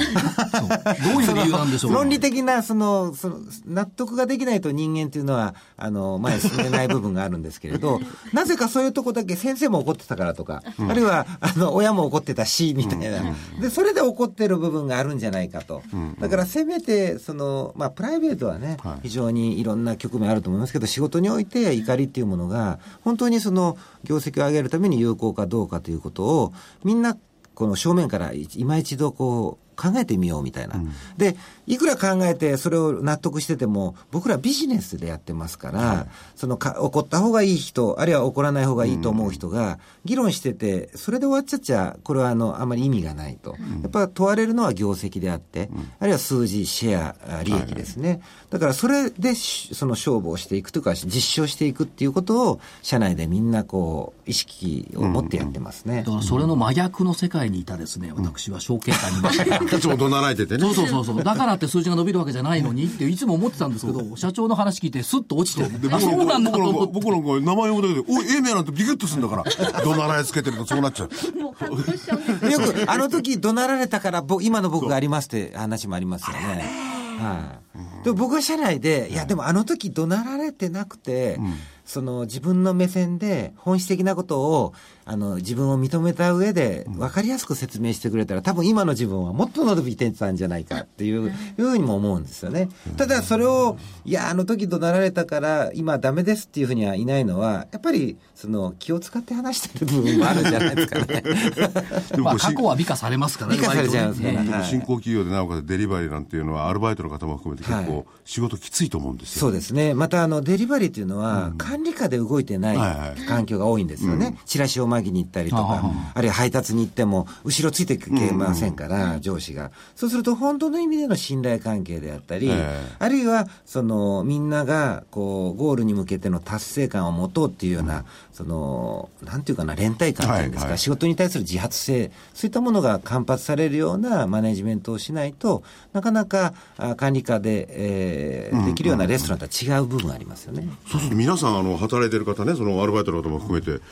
[1.18, 8.00] ういう理由なんでしょう論理的な、その、その、納得ができないと人間っていうのは、あの、前進めない部分があるんですけれど、
[8.32, 13.20] なぜかそういうとこだけ先生も怒ってたからとか、うん、あるいは、あの、親も怒ってたし、みたいな、
[13.56, 13.62] うん。
[13.62, 15.82] で、それで怒ってる部分があるんじゃないかと。
[16.22, 27.17] だから、せめて、その、まあ、プライベートはね、はい、非常にいろんな局面あると思いますけど、仕事において怒りっていうものが、本当にその業績を上げるために有効かどうかということを、みんな、
[27.56, 31.38] この正面から今一度こう、考えてみようみたいな、うん、で
[31.68, 60.62] いくら考えてそれを納得してても僕らビジネスでやってますから、はい、そのか怒った方がいい人あるいは怒らない方がいいと思う人が議論しててそれで終わっちゃっちゃこれはあのあまり意味がないと、うん、やっぱ問われるのは業績であって、うん、あるいは数字シェア利益ですね、はい、だからそれでその勝負をしていくというか実証していくっていうことを社内でみんなこう意識を持ってやってますね、だからそれの真逆の世界にいたですね私は証券会にいましたいつも怒鳴られててね。
[60.62, 61.23] そうそうそうそう。
[61.23, 66.93] だからって数字が伸びるわけじゃないのにっていつも思ってたんですけど、社長の話聞いてスッと落ちて、あ、そうなんだと思って。
[66.93, 71.39] 僕なんか名前呼ぶだけで、おい、ええめやなんてビクッとするんだから、怒鳴られつけてるとそうなっちゃう。
[71.39, 76.89] もうよく、あの時怒鳴られたから、今の僕がありますって話もありますよね。
[77.19, 77.60] は
[78.01, 78.03] い。
[78.03, 81.53] でも僕は社内で、いや、でもあの時怒鳴られてなくて、うん、
[81.84, 84.73] その自分の目線で本質的なことを
[85.12, 92.69] あの自分を認めた上で分かりやすく説明してくれたら、多分今の自分はもっと伸びてたんじゃないかっていう、ふうにも思うんですよね。
[92.95, 101.24] ただそれを、いや、あの時怒鳴られたから今ダメですっていうふうにはいないのは、やっぱりその気を使って話してる部分もあるんじゃないですかね。
[102.22, 103.58] まあ過去は美化されますからね。
[103.58, 109.39] 美化されちゃいますから、ね、新興企業でなおかつデリバリーなんていうのはアルバイトの方も含めて結構仕事きついと思うんですよ。
[109.41, 109.93] そうですね。
[109.93, 114.38] またあのデリバリーっていうのは管理下で動いてない環境が多いんですよね。
[114.45, 115.84] チラシをまぎに行ったりとか、
[116.14, 119.72] あるいは配達に行っても、後ろついてけませんから、上司が。
[119.96, 122.52] そうすると、本当の意味での信頼関係であったり、
[123.00, 136.54] あるいは、その、みんなが、こう、ゴールに向けての達成感を持とうっていうような、その、なんていうかな、連帯感っていうんですか、仕事に対する自発性、そういったものが間発されるようなマネジメントをしないと、なかなか
[136.98, 140.68] 管理下で、えー、できるようなレストランとは違う部分ありますよね。
[140.90, 143.84] そうすると皆さん、あの、働いてる方ね、そのアルバイトの方も含めて、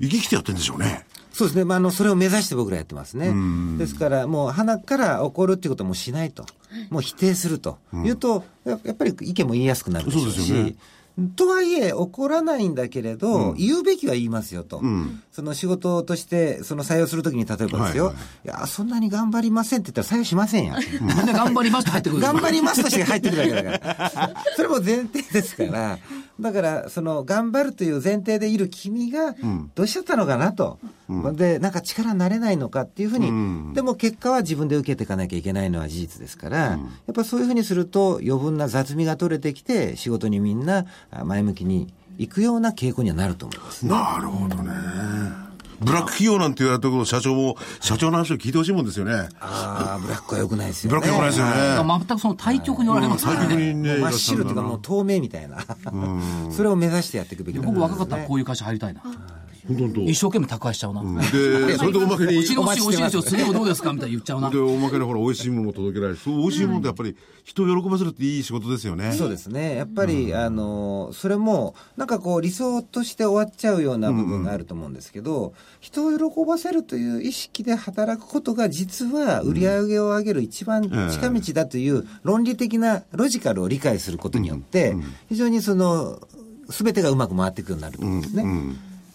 [0.00, 1.06] 生き生きてやってるんでしょうね。
[1.32, 3.32] そうですね、まあ、あのそれを目指して僕らやってますね。
[3.76, 6.46] ですから、もう鼻から怒るっていうこともしないと、
[6.90, 10.52] もう否定するというと、やっぱり意見も言いやすくなるでしょうし。
[10.52, 10.76] う
[11.36, 20.74] とはいえ、怒らないんだけれど、うん、言うべきは言いますよと、うん、その仕事として、その採用するときに、例えばですよ、はいはい、いや、そんなに頑張りませんって言ったら採用しませんや。
[21.02, 24.34] なんで頑張りますと入ってくる頑張りますとして入ってくるわけだから。
[24.56, 25.98] それも前提ですから、
[26.40, 29.36] だから、その、頑張るという前提でいる君が、
[29.76, 30.80] どうしちゃったのかなと。
[30.82, 30.90] うん、
[31.34, 40.86] で、なんか力になれないのかっていうふうに、うん、でも結果は自分で受けていかなきゃいけないのは事実ですから、うん、やっぱそういうふうにすると、余分な雑味が取れてきて、仕事にみんな
[41.24, 44.72] 前向きにいくような傾向にはなると思います、ね、なるほどね。
[45.80, 49.28] ブラック企業なんて言われたところ、社長も、社長の話を聞いてほしいもんですよね。
[49.40, 51.00] ああ、ブラックはよくないですよね。
[51.00, 52.04] ブラックはよくないですよね。
[52.06, 53.46] 全くその対局におられますからね。
[53.46, 53.96] 対局にね。
[53.96, 55.58] 真っ白というかもう透明みたいな。
[56.50, 59.02] それを目指してやっていくべきだ、僕若かったらこういう会社入りたいな。
[60.06, 61.02] 一生懸命宅配しちゃうな。
[61.32, 62.36] で、それでおまけに。
[62.36, 64.50] うちのおいしいですよ、次もどうですかみたいな言っちゃうな。
[64.50, 66.18] で、おまけにほら、美味しいものを届けられる。
[66.18, 69.12] そう、美味しいものってやっぱり、人を喜ばせるっていい仕事ですよね。
[69.12, 69.76] そうですね。
[69.76, 84.96] やっぱり、あの、それも、なんかこう、理想として終わっちゃうような部分があると思うんですけど、人を喜ばせるという意識で働くことが、実は売り上げを上げる一番近道だという論理的なロジカルを理解することによって、
[85.28, 86.20] 非常にその、
[86.70, 88.44] すべてがうまく回っていくようになると思うんですね。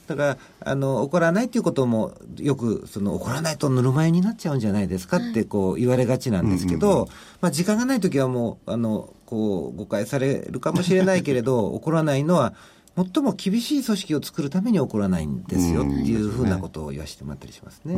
[0.10, 7.08] だからあの怒らないということもよくその怒らないとぬるま湯になっちゃうんじゃないですかってこう言われがちなんですけど、
[7.42, 12.54] まあ、時間がない時はもうあのこう誤解されるかもしれないけれど 怒らないのは
[12.96, 17.96] 最も厳しい組織を作るために起こらないんですよっていうふうなことを言わせてもらったりしますね。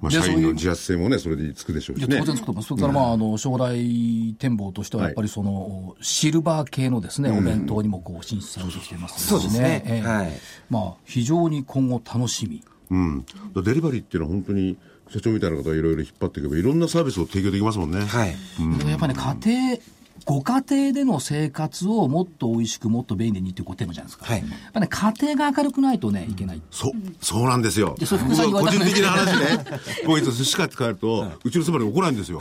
[0.00, 2.18] まあ、社員の自発性もね、それでつくでしょうしね。
[2.18, 2.68] 当然つくと思います。
[2.68, 10.02] それからまあ、あの、将来展望としては、やっぱりその、シルバー系のですね、お弁当にもこう進出されてきてますそうですね。
[10.04, 10.32] はい。
[10.70, 12.62] まあ、非常に今後楽しみ。
[12.90, 13.24] うん。
[13.56, 14.76] デリバリーっていうのは本当に、
[15.10, 18.00] 社長みたいな方がいろいろ引っ張っていけば、いろんなサービスを提供できますもんね。
[18.00, 18.34] はい。
[18.60, 19.78] うん、やっぱりね、家庭、
[20.24, 24.26] ご家庭での生活をもっと美味しく、もっと便利にっていうテーマじゃないですか。
[24.26, 24.38] はい。
[24.38, 26.62] やっぱね、家庭が明るくないとね、いけない。
[26.70, 27.94] そう、そうなんですよ。
[27.98, 28.24] で、そ個
[28.68, 29.64] 人的な話ね。
[30.06, 32.40] 僕いつ寿司買って帰ると、うちの妻に怒らないんですよ。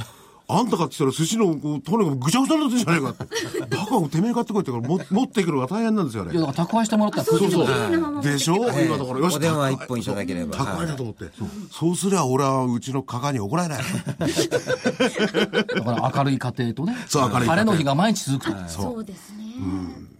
[0.52, 3.26] あんた買ってきたら寿司の、こう、とにかくぐちゃぐちゃになってんじゃないかって。
[3.60, 6.32] だからてめえ買ってこいってからも持っていくのが大変なんですよね。
[6.34, 8.22] いや、だから宅配してもらったらそうそう。
[8.24, 8.56] でしょ？
[8.56, 9.36] 今だから、よし。
[9.36, 10.58] お電話一本いただければ。
[10.58, 11.26] 宅配だと思って。
[11.72, 13.84] そうすりゃ俺はうちのかかに怒られない。
[14.20, 16.96] だから明るい家庭とね。
[17.08, 18.68] そう、明るい晴れの日が毎日続くと。
[18.70, 19.56] そうですね。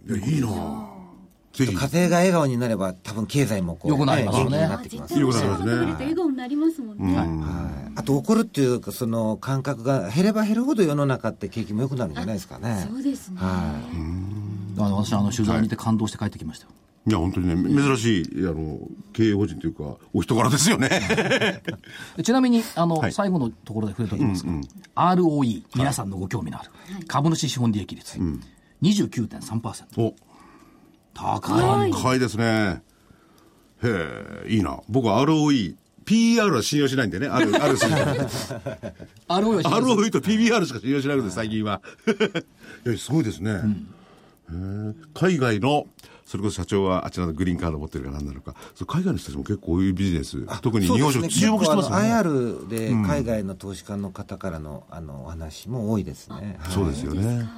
[0.08, 0.16] うん。
[0.16, 0.48] いや、いいな
[1.54, 4.62] 家庭が笑顔になれば多分経済もこう、よくなりますよね。
[4.62, 5.22] よくなりますね。
[5.92, 7.16] 笑顔になりますもんね。
[7.16, 7.92] はい。
[7.96, 12.86] あと怒るっていうその感覚が減れば減るほど世の中って景気も良くなるんじゃないですかね。
[12.88, 13.36] そうですね。
[13.38, 13.78] は
[14.78, 14.80] い。
[14.80, 16.72] 私あの取材見て感動して帰ってきましたよ。
[17.04, 18.78] いや、本当にね、珍しい、あの、
[19.12, 21.60] 経営法人というか、お人柄ですよね。
[22.22, 24.62] ちなみに、あの、はい、最後のところで触れておきますが、うんうん、
[24.94, 28.40] ROE、皆さんのご興味のある、はい、株主資本利益率、うん、
[28.82, 30.00] 29.3%。
[30.00, 30.14] お
[31.14, 31.92] 高い。
[31.92, 32.82] 高いですね。
[33.82, 34.80] へえ、いいな。
[34.88, 37.84] 僕は ROE、PER は信用しないんでね、ある、あるし。
[37.86, 41.80] ROE ROE と PBR しか信用しなくて、最近は。
[42.86, 43.60] いや、すごいですね。
[44.50, 45.86] うん、海外の、
[46.26, 48.54] それこそ社長はあちらのグリーンカード持ってるか何なのか、
[48.86, 52.12] 海外の人たちも結構こういうビジネス、特に日本食、注目してますよね。
[52.12, 56.58] IR で海外の投資家の方からのあのお話も多いですね。
[56.70, 57.48] そうですよね。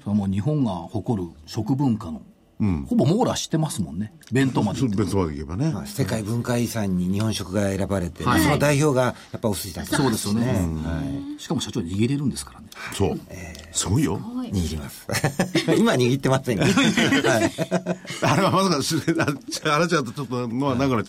[0.00, 2.22] それはもう日本が誇る食文化の
[2.60, 4.12] うん、ほぼ網羅してますもんね。
[4.30, 4.80] 弁当まで。
[4.80, 5.86] 弁当までいけばね、まあ。
[5.86, 11.02] 世界文化遺産に日本食が選ばれて、はい、その代表がやっぱお寿司だった、そうですよね、は
[11.36, 11.40] い。
[11.40, 12.68] しかも社長握れるんですからね。
[12.92, 13.20] そう。
[13.28, 14.20] えー、すごいよ。
[14.50, 15.06] 握ります。
[15.76, 16.70] 今握ってません はい、
[18.22, 18.74] あれはまさか、
[19.74, 21.04] あらちゃんとちょっとのはながら、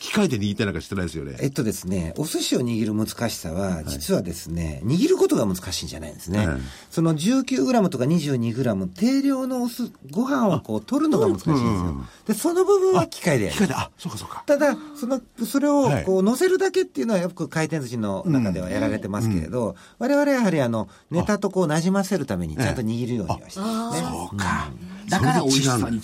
[0.00, 1.36] 機械で握ってなんかしてないですよね。
[1.40, 6.48] えっとですね、お寿司を握る難しさは、実はですね、握ることが難しいんじゃないんですね。
[6.90, 12.04] その19グラムとか22グラム、定量のおすご飯をこう取るのが難しいんですよ。
[12.26, 13.54] で、その部分は機械でやる。
[13.54, 14.44] 機械で、あ、そうかそうか。
[14.46, 24.08] ただ、その、それをこう乗せるだけっていうのはよく回転寿司の中ではやられてますけれど、我々はやはりあの、ネタとこう馴染ませるためにちゃんと握るようにはしてますね。
[24.08, 24.70] そうか。
[25.08, 26.02] だから美味しさに違う。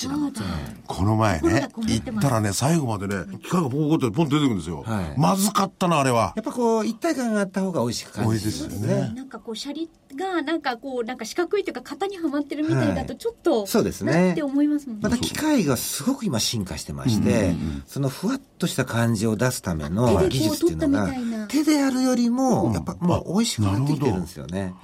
[0.87, 4.85] この前ね、行ったらね、最後までね、機械がポンポンってポンと出てくるんですよ。
[5.17, 6.33] まずかったな、あれは。
[6.37, 9.12] やっぱこう、一体感があった方が美味しく感じますね。
[9.15, 14.33] なんかこう、シャリが、なんかこう、なんか四角いというか、型にはまってるみたいだと、ちょっと、そうですね。
[14.33, 15.01] って思いますもんね。
[15.03, 17.55] また機械がすごく今進化してまして、
[17.87, 21.11] そのふわっとした感じを出すための技術っていうのが、
[21.49, 24.75] 手でやるよりも、やっぱもう美味しくなってきてるんですよね。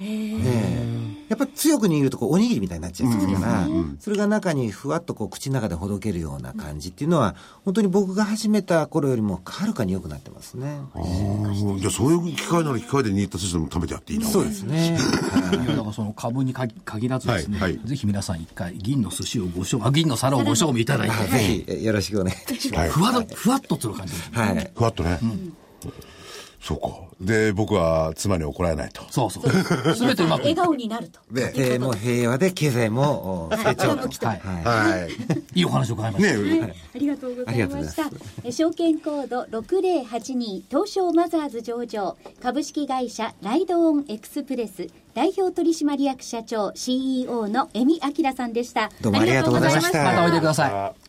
[1.29, 3.67] やっぱ強く握るとこう、おにぎりみたいになっちゃいますから、
[4.09, 10.79] それが中にふわっとこう口の中でほどけるような感じっていうのは、本当に僕が始めた頃よりもはるかに良くなってますね。
[11.77, 14.97] じゃあそういう機械なら機械で握った寿司でも食べてやっていいのそうですね。
[14.97, 21.37] いやだからその株に限らずですね、はいはい、ぜひ皆さん一回銀の寿司をご賞味、銀の皿をご賞味いただいて、ぜ
[21.77, 22.91] ひよろしくお願いいたします。
[22.91, 24.13] ふわふわっとする感じ。
[24.31, 24.71] はい。
[24.75, 25.19] ふわっとね。
[25.21, 25.53] うん
[26.61, 26.87] そうか。
[27.21, 29.03] で、僕は妻に怒られないと。
[29.09, 29.49] そうそう。
[29.95, 30.41] すべてうまく。
[30.41, 31.19] 笑顔になると。
[31.31, 34.09] で、家庭も平和で、経済も成長と。
[34.27, 34.39] はい。
[34.39, 35.59] はい。
[35.59, 36.37] いいお話を伺いました。
[36.37, 38.51] ね、はい、ありがとうございました。
[38.51, 48.91] 証券コード6082東証マザーズ上場株式会社ライドオンエクスプレス代表取締役社長 CEO の江見明さんでした。
[49.01, 50.03] どうもありがとうございました。
[50.03, 51.08] またおいでください。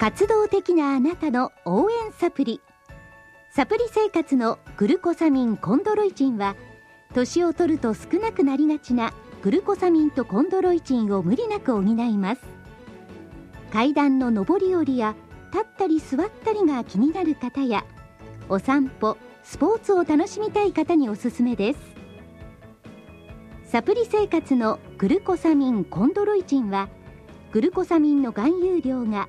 [0.00, 2.62] 活動的なあなたの応援サプリ。
[3.50, 6.56] サプリ生活のグルコサミンコンドロイチンは
[7.12, 12.40] 年を取ると少なくなりがちなグルコサミンとコンドロイチンを無理なく補います。
[13.70, 15.14] 階段の上り下りや
[15.52, 17.84] 立ったり座ったりが気になる方や
[18.48, 21.78] お散歩スポーツを楽しみたい方におすすめです。
[23.66, 26.88] サプリ生活のグルコサミンコンドロイチンは
[27.52, 29.28] グルコサミンの含有量が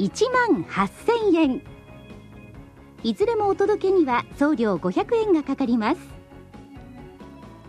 [0.00, 1.62] 1万8000円。
[3.02, 6.00] いずれもお届けには送料500円がかかります。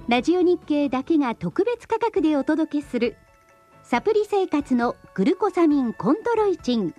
[0.08, 3.18] ラジオ日経だけが特別価格でお届けする
[3.84, 6.96] サプリ生活のグルコサミンコントロイチン。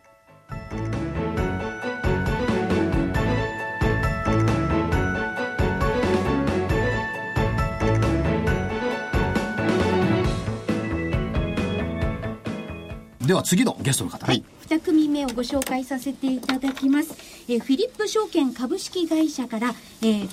[13.27, 17.15] では次のゲストの方、はい、2組目をご紹介させていただきます、
[17.49, 20.29] えー、フィリップ証券株式会社から、えー、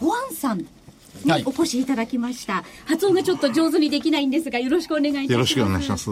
[0.00, 0.66] ホアンさんに
[1.46, 5.32] お越しいただきました、はい、発音がちょっと上手にできないんですがよろしくお願いいたします。
[5.32, 6.10] よろしくお願いします。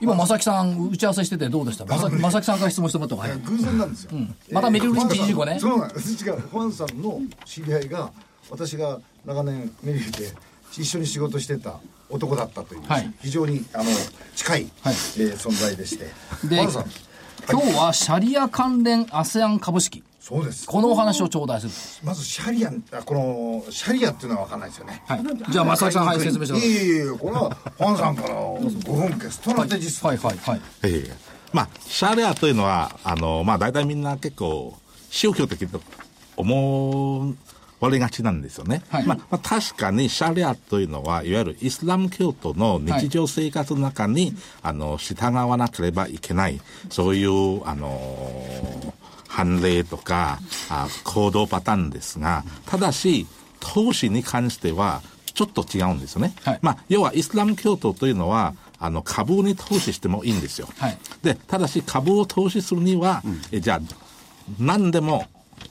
[0.00, 1.86] 今正木さん打ち合わせしててどうでした？
[1.86, 5.58] 正木さんから質問してもらった方がいい偶然なんですよ、うん、またメリルリンチ25ね。
[5.58, 6.24] そうなんです。
[6.24, 8.12] 違うホアンさんの知り合いが
[8.50, 10.30] 私が長年メリルで
[10.78, 13.84] 一緒に仕事してた男だったという、はい、非常にあの
[14.34, 16.06] 近い、はい、えー、存在でして。
[16.46, 16.66] で
[17.50, 20.02] 今日はシャリア関連 ASEAN 株式。
[20.20, 20.66] そうです。
[20.66, 22.70] このお話を頂戴するまずシャリア
[23.02, 28.58] このシャリアっていうのは分かんないですよね、はい、じゃあ正木さんはい説明してくださいいやいやこれはファンさんからご
[28.94, 30.08] 本家ストラテジスト。
[30.08, 31.12] はいはいはい、えー、
[31.52, 34.74] まあシャリアというのはあのまあ大体みんな結構
[35.10, 35.82] 宗教的と
[36.38, 37.36] 思う
[37.80, 38.82] われがちなんですよね。
[38.88, 46.60] はい、まあ、まあ、確かにシャリアというのは、いわゆるイスラム教徒の日常生活の中に、はい、あの、従わなければいけない、
[46.90, 48.94] そういう、あの
[49.34, 50.38] 判例とか
[50.70, 53.26] あ行動パターンですが、ただし、
[53.58, 55.02] 投資に関しては、
[55.34, 56.32] ちょっと違うんですよね。
[56.44, 60.68] はい、まあ、要はイスラム教徒というのは、あの株に投資してもいいんですよ。
[60.78, 63.80] はい、で、ただし株を投資するには、うん、えじゃあ、
[64.58, 65.26] 何でも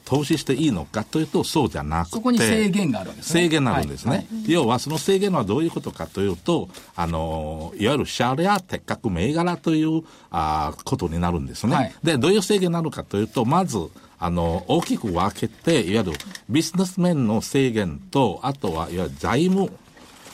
[0.06, 2.12] 投資していいのかというと、そうじゃなくて。
[2.12, 3.42] そこに制限があるわけですね。
[3.42, 4.12] 制限があるんですね。
[4.12, 13.78] はいはい、要は、その制限はどういうことかというと、あの、いわゆるシャレア鉄格銘柄というあことになるんですね、はい、で、どういう制限になるかというと、まず、
[14.20, 16.18] あの、大きく分けて、いわゆる
[16.50, 19.70] ビジネス面の制限と、あとは、いわゆる財務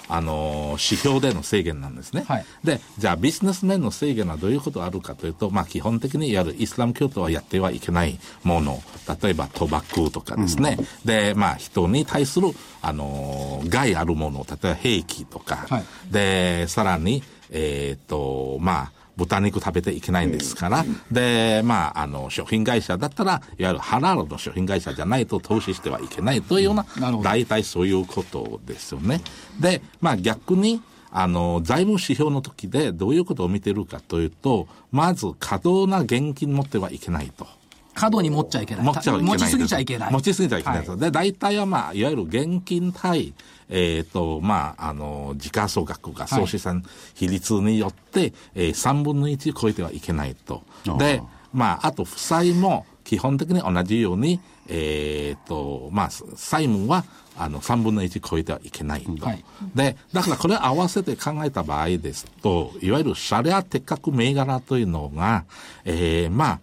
[0.10, 2.26] あの、指標での制限なんですね。
[2.28, 8.82] はい、で、じゃあビジネス面の制限はどういうことがあるかというと、まあ基本的にいわゆるイスラム教徒はやってはいけないもの、
[9.22, 10.78] 例えば賭博とかですね。
[10.80, 12.48] うん、で、まあ人に対する、
[12.82, 26.86] あの、害あるもの、例えば兵器とか、はい、で、さらに、えっ、ー、と、まあ、豚肉食べていけないんですから、で、まあ、あの、食品会社だったら、いわゆるハラールの食品会社じゃないと投資してはいけないというような、
[27.22, 29.22] 大体そういうことですよね。
[29.60, 37.48] で、まあ逆に、あの、財務指標の時でどういうことを見てるかというと、まず過度な現金持ってはいけないと。
[37.96, 38.86] 過度に持っちゃいけない。
[38.86, 39.22] 持っちゃいけない。
[39.24, 40.14] 持ちすぎちゃいけない。
[40.14, 40.88] 持ちすぎちゃいけない。
[40.88, 43.34] はい、で、大体はまあ、いわゆる現金対、
[43.70, 50.64] えっ、ー、と、まあ、あの、時価総額が総資産比率によって、はい、えー、3分の1超えてはいけないと。
[50.98, 51.22] で、
[51.54, 57.06] まあ、あと、負債も基本的に同じように、えっ、ー、と、まあ、債務は、
[57.38, 59.26] あの、3分の1超えてはいけないと。
[59.26, 59.44] はい、
[59.74, 65.46] で、だからこれ合わせて考えた場合ですと、いわゆるシャレア鉄格銘柄というのが、
[65.86, 66.60] えー、まあ、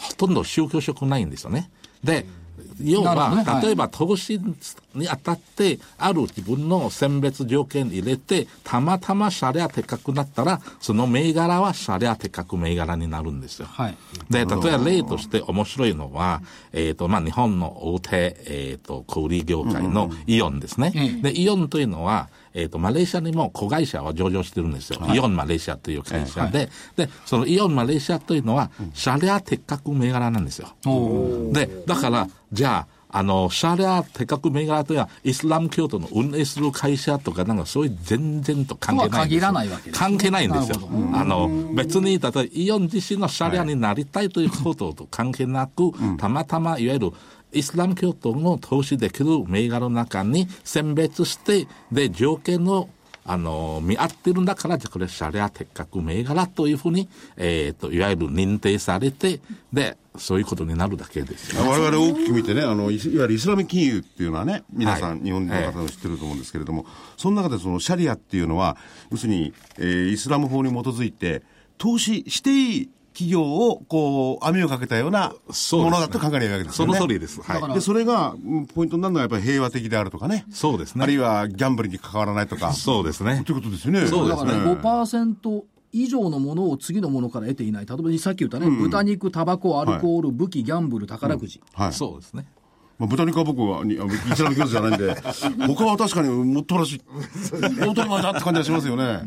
[0.00, 1.70] ほとんど宗教色ないんですよね。
[2.04, 2.26] で、
[2.80, 3.42] 要は、ね。
[3.44, 4.40] はい、例えば投資
[4.94, 13.66] にあたって、ある自分の選別条件入れて、たまたまシャレア高くなったら、その銘柄はシャレア高く銘柄になるんですよ。
[13.66, 13.96] はい、
[14.30, 16.42] で、例えば例として面白いのは、
[16.72, 20.92] えっ、ー、と、まあ、日本の大手、えっ、ー、と、小売業界のイオンですね。
[20.94, 24.98] うんうん、で、イオンというのは、えっ、ー、と、マレーシアにも子会社は上場してるんですよ。
[25.00, 30.74] はい、イオンマレーシアという会社で、はい、で、そのイオンマレーシアというのは、シャレア鉄格銘柄なんですよ。
[31.52, 39.52] で、だから、じゃあ、あの、シャレア鉄格銘柄というのは、イスラム教徒の運営する会社とか、なんかそういう全然と関係ないんですよ。
[39.52, 40.88] ない関係ないんですよ。
[41.12, 47.12] あの、別に、例えばイオン自身のシャレアになりたいということと関係なく、たまたまいわゆる
[47.52, 52.88] イスラム教徒の投資できる銘柄の中に選別して、で、条件の
[53.28, 59.40] あの、見合ってるんだから、じゃこれ、シャレア鉄格銘柄というふうに、えっ、ー、と、いわゆる認定されて、
[59.72, 68.76] で、そういうことになるだけです我々大きく見てね、あの、いわゆるイスラム金融っていうのはね、皆さん、はい、日本人の方も知ってると思うんですけれども、えその中でそのシャリアっていうのは、
[69.10, 71.42] 要するに、えー、イスラム法に基づいて、
[71.78, 76.94] 投資していい企業を、こう、網をかけたようなものだと考えるわけですよね。
[76.94, 77.40] その通りです。
[77.40, 77.74] はい。
[77.74, 78.34] で、それが、
[78.74, 80.44] ポイントになるのはやっぱり平和的であるとかね。
[80.50, 81.02] そうですね。
[81.02, 82.74] あるいは、ギャンブルに関わらないとか。
[82.74, 83.42] そうですね。
[83.46, 84.06] ということですよね。
[84.06, 84.52] そうですね。
[84.52, 85.62] だから5%
[85.92, 87.86] 以上のものを次のものから得ていない。
[87.86, 91.62] 例えばさっき言ったね、うん、豚肉、タバコ、アルコール、はい、武器、ギャンブル、宝くじ。
[91.74, 91.92] うん、はい。
[91.94, 92.46] そうですね。
[92.98, 93.96] まあ、豚肉は僕は、イ
[94.34, 95.14] スラム教徒じゃないんで、
[95.66, 97.00] 他は確かにもっとらしい、
[97.80, 99.22] 大人だって感じがしますよね。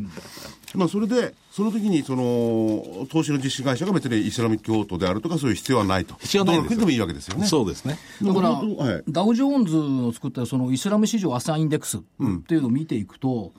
[0.74, 6.14] まあ、それで、その時に、その、投資の実施会社が別にイスラム教徒であるとか、そういう必要はないと。
[6.20, 7.46] 必要ないでもいいわけですよね。
[7.46, 7.98] そうですね。
[8.22, 12.00] だから、はい、ダウ・ジョーンズの作ったそのイスラム市場アサインデックスっ
[12.46, 13.52] ていうのを見ていくと、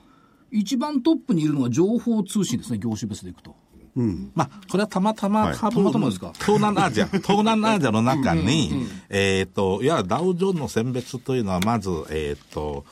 [0.51, 3.55] うん、一番トップにいるのは情報通信ですね、業種別でいくと。
[3.95, 12.85] うん、まあ、これはたまたま東南アジア、 東南アジアの中に、えっと、いわゆるダウジョーンの選別というのは、まず、えっ、ー、と、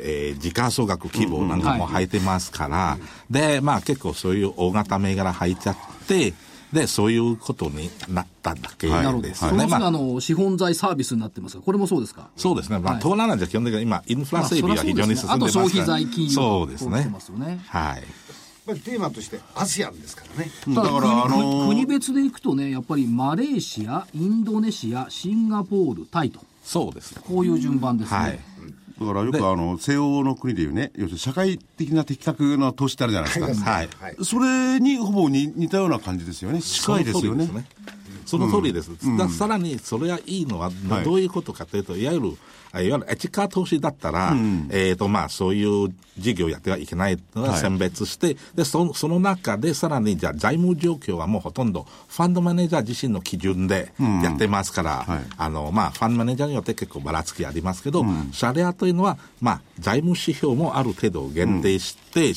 [0.00, 2.98] えー、時価総額規模なんかも入ってますから、
[3.30, 5.76] で、まあ結構そういう大型銘柄入っちゃっ
[6.06, 6.34] て、
[6.72, 9.58] で、そういうことになっただけですね。
[9.58, 12.28] はい、まあ、あの、資本財サービスになってますが、これもそうですか？
[12.36, 12.80] そうですね。
[12.80, 17.60] まあ、東南アジア基本的に今、インフラ整備が非常に進んでますから、ね、あと消費財金融そうですね。
[17.68, 18.02] はい。
[18.66, 20.50] ぱりテーマとしてアジアンですからね。
[20.74, 26.40] だから、あのー、国別でいくとね、やっぱりマレーシア、インドネシア、シンガポール、タイと。
[26.64, 27.14] そうです。
[27.20, 28.18] こういう順番ですね。
[28.18, 28.40] はい
[29.00, 33.88] だからよくあの西欧の国でいうね、要するに社会的な的確な投資ってあるじゃないですか、はい、
[34.22, 37.46] それにほぼに似たような感じですよね、近いですよね。
[37.46, 37.52] そ
[38.38, 38.90] の通りです。
[38.90, 40.70] うん、さらにそれはいいのは、
[41.04, 41.24] どうい。
[41.26, 62.34] うことかというと、いわゆるいわゆるエチカ投資だったら、うん、えっ、ー、と、まあ、そういう事業をやってはいけないのは選別して、はい、で、そその中でさらに、じゃあ、財務状況はもうほとんど、ファンドマネージャー自身の基準でやってますから、うんはい、あの、まあ、ファンドマネージャーによって結構ばらつきありますけど、うん、シャレアというのは、まあ、財務指標もある程度限定して、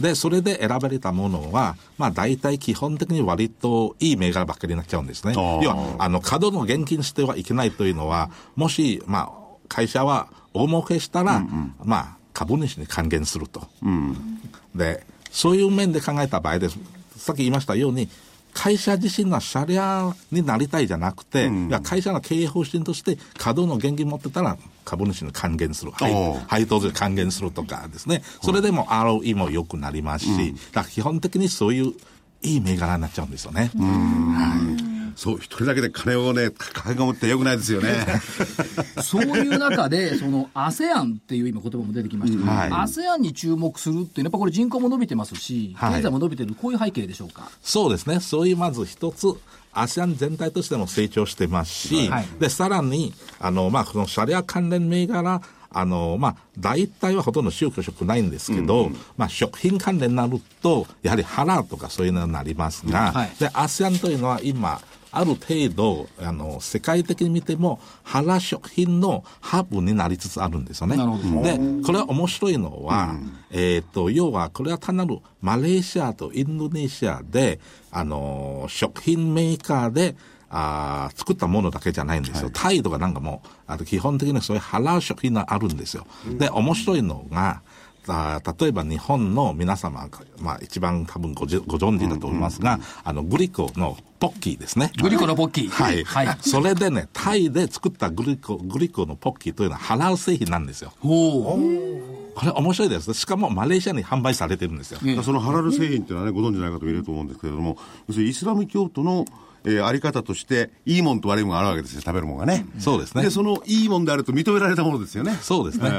[0.00, 5.34] で、それで選ばれたものは、まあ大体基本的に割といい銘柄ばっかりになっちゃうんですね。
[5.34, 14.40] 要は、あの、過度の現金してはいけないというのは、もし、まあ、会社は大儲けしたら、うんうん、まあ、株主に還元すると、うん、
[14.74, 16.78] で、そういう面で考えた場合です。
[17.16, 18.08] さっき言いましたように、
[18.52, 26.12] 会社自身がシャレアになりたいじゃなくて、うん、いや会社の経営方針として、稼働の現金持ってたら、株主に還元する、配
[26.46, 31.94] 配当税還元するとかですね、それでも ROE も良くなりますし、うん、基本的にそういう
[32.42, 33.70] いい銘柄になっちゃうんですよね。
[33.76, 38.06] はいそう、一人だけで金をね、抱え込むってよくないですよね。
[39.02, 47.50] そういう中で、その ASEAN っていう今言葉も出てきましたけど、はい、ASEAN に注目するっていうのは、やっぱこれ人口も伸びてますし、経済も伸びてる、こういう背景でしょうか？
[47.62, 48.20] そうですね。
[48.20, 49.26] そういうまず一つ、
[49.74, 55.42] ASEAN 全体としても成長してますし、はい、で、さらに、あの、まあ、このシャリア関連銘柄、
[55.72, 64.80] あの、まあ、大体はほとんど宗教色ないんですけど、うんうん、まあ、食品関連になると、やはりハラとかそういうのになりますが、はい、で、ASEAN というのは今、
[65.12, 70.96] ある程度、あの、世界的に見ても、原食品のハブになりつつあるんですよね。
[70.96, 77.58] で、これは面白いのは、うん、えっ、と、要は、これは単なるマレーシアとインドネシアで、
[77.90, 80.14] あの、食品メーカーで、
[80.50, 82.46] あ作ったものだけじゃないんですよ。
[82.46, 86.06] はい、タイとかなんかも、あの基本的にそういうハラ食品があるんですよ。
[86.38, 87.62] で、面白いのが、
[88.08, 90.08] あ例えば日本の皆様、
[90.40, 94.90] まあ、一番多分ごご存知だと思いますが、うんうん、あのグリコのポッキーですね。
[95.00, 95.68] グリコのポッキー。
[95.68, 96.04] はい。
[96.04, 100.92] はい、それでね、タイで作ったグリコ、グリコのポッキーというのはハラル製品なんですよ。
[101.00, 102.34] ほう。
[102.34, 103.14] これ面白いです。
[103.14, 105.00] しかもマレーシアに販売されてるんですよ。
[105.22, 107.76] そのハラル製品っていうのはね、ご存知ない方もいると思うんですけれども、
[108.08, 109.24] 要するにイスラム教徒の
[109.64, 112.66] えー、あり方として、いいもんと悪いもんがあるわけですよ、食べるもんがね。
[112.78, 113.22] そうですね。
[113.22, 115.36] で、そのいいもんであると認められたものですよね。
[115.40, 115.90] そうですね。
[115.92, 115.96] え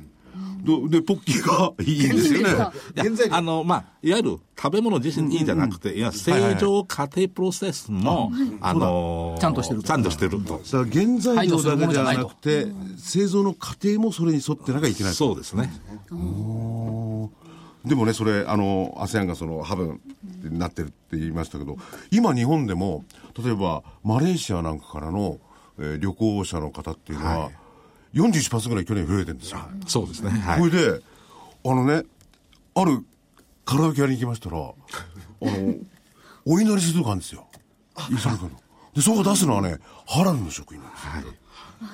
[0.00, 0.04] ー
[0.64, 2.48] で、ポッキーがいいんですよね。
[3.30, 9.82] あの、まあ、いわゆる食べ物自身いいじゃなくて、いや、正常家庭プロセスも、あのちゃんとしてる。
[9.82, 10.62] ちゃんとしてると。
[10.64, 15.12] 原材料だけじゃなくて、製造の過程もそれに沿ってなきゃいけない。
[15.12, 15.70] そうですね。
[17.84, 20.00] でもね、それ、あの、ASEAN がそのハブ
[20.42, 21.76] になってるって言いましたけど、
[22.10, 23.04] 今日本でも、
[23.42, 25.38] 例えば、マレーシアなんかからの、
[25.78, 27.52] えー、旅行者の方っていうのは、はい
[28.14, 29.58] 41%ぐらい去年増えてるんですよ。
[29.86, 30.30] そうですね。
[30.30, 30.60] はい。
[30.60, 31.00] これで、
[31.64, 32.04] あのね、
[32.76, 33.04] ある
[33.64, 34.62] カラオケ屋に行きましたら、あ
[35.42, 35.74] の、
[36.46, 37.46] お祈りするとこあるんですよ。
[38.10, 38.50] イスラムの。
[38.94, 41.10] で、そこ出すのはね、ハラルの職員なんですよ。
[41.10, 41.24] はい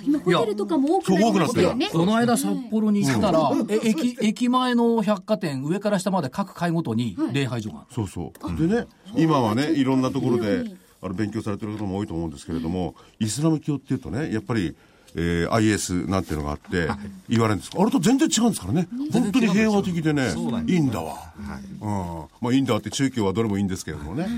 [0.03, 1.75] 今ホテルとかも多くなってよ。
[1.75, 1.89] ね。
[1.91, 8.69] この間札幌に行ったら、え駅駅前の百貨店上から下まで各階ごとに礼拝所が、そうそう。
[8.69, 8.87] でね
[9.17, 10.65] 今はねいろんなところで
[11.03, 14.77] あの勉強されてる方も多いと思うんですけれどもイスラム教っていうとねやっぱり
[15.17, 16.89] えー、IS なんていうのがあって、
[17.29, 18.89] 言われるんですあれと全然違うんですからね。
[19.13, 20.33] 本当に平和的でね、
[20.69, 21.15] いいんだわ。
[21.15, 22.29] はい、うん。
[22.41, 24.29] まあいいんだって中京はどれもいいんですけれどもね。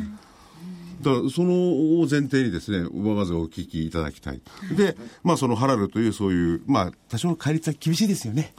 [1.03, 4.41] だからその前提にですね、まずお聞きいただきたい。
[4.77, 8.55] で、まあそのハラルというそういう、まあ多少の戒律は厳しいですよね。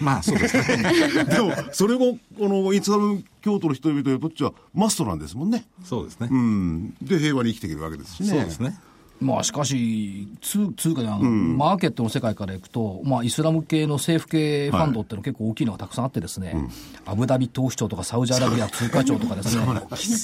[0.00, 1.24] まあそうですね。
[1.24, 5.66] でも、それも、このイスラム教徒の人々にとってはマストなんですもんね。
[5.84, 6.28] そうですね。
[6.30, 6.94] うん。
[7.02, 8.28] で、平和に生きていけるわけですしね。
[8.28, 8.78] そうですね。
[9.24, 16.64] まあ、しかし、通通貨で、うん、マーケットの世界からいくと、まあ、イスラム系の政府系ファンドっていうのは結構大きいのがたくさんあってですね、はい
[17.06, 19.64] アブダビ投資庁とかサウジアラビア通貨庁とかですね、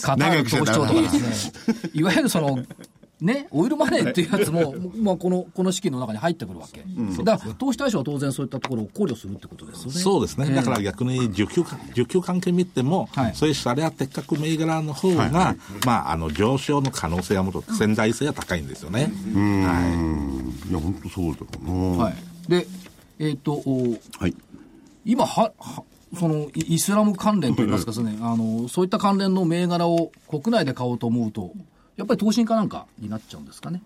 [0.03, 2.59] カタール投資庁とかですね、いわゆるその、
[3.21, 6.81] ね、オイルマネーっていうやつも、 まあ、この、この資金の中に入ってくるわけ。
[6.81, 10.01] うん、だから、投資対象は当然そういったところを考慮するってことですよね。
[10.01, 10.51] そうですね。
[10.55, 19.13] だから逆に需給、需給関係見ても、はい、そういうシャレア鉄格銘柄の方が、はいはい、まあ、あの、上昇の可能性はもっと潜在性は高いんですよね。
[19.35, 19.63] うん。
[19.65, 19.81] は
[20.67, 20.71] い。
[20.71, 21.73] いや、本当そうだな。
[21.73, 22.15] はい。
[22.49, 22.67] で、
[23.19, 23.63] えっ、ー、と、
[24.19, 24.35] はい。
[25.05, 25.83] 今は、は、
[26.19, 31.53] そのイスラム関連といいますかですね、あの、そういった関連の銘柄を国内で買おうと思うと、
[32.01, 33.83] やっぱり投資家なんかになっちゃうんですかね。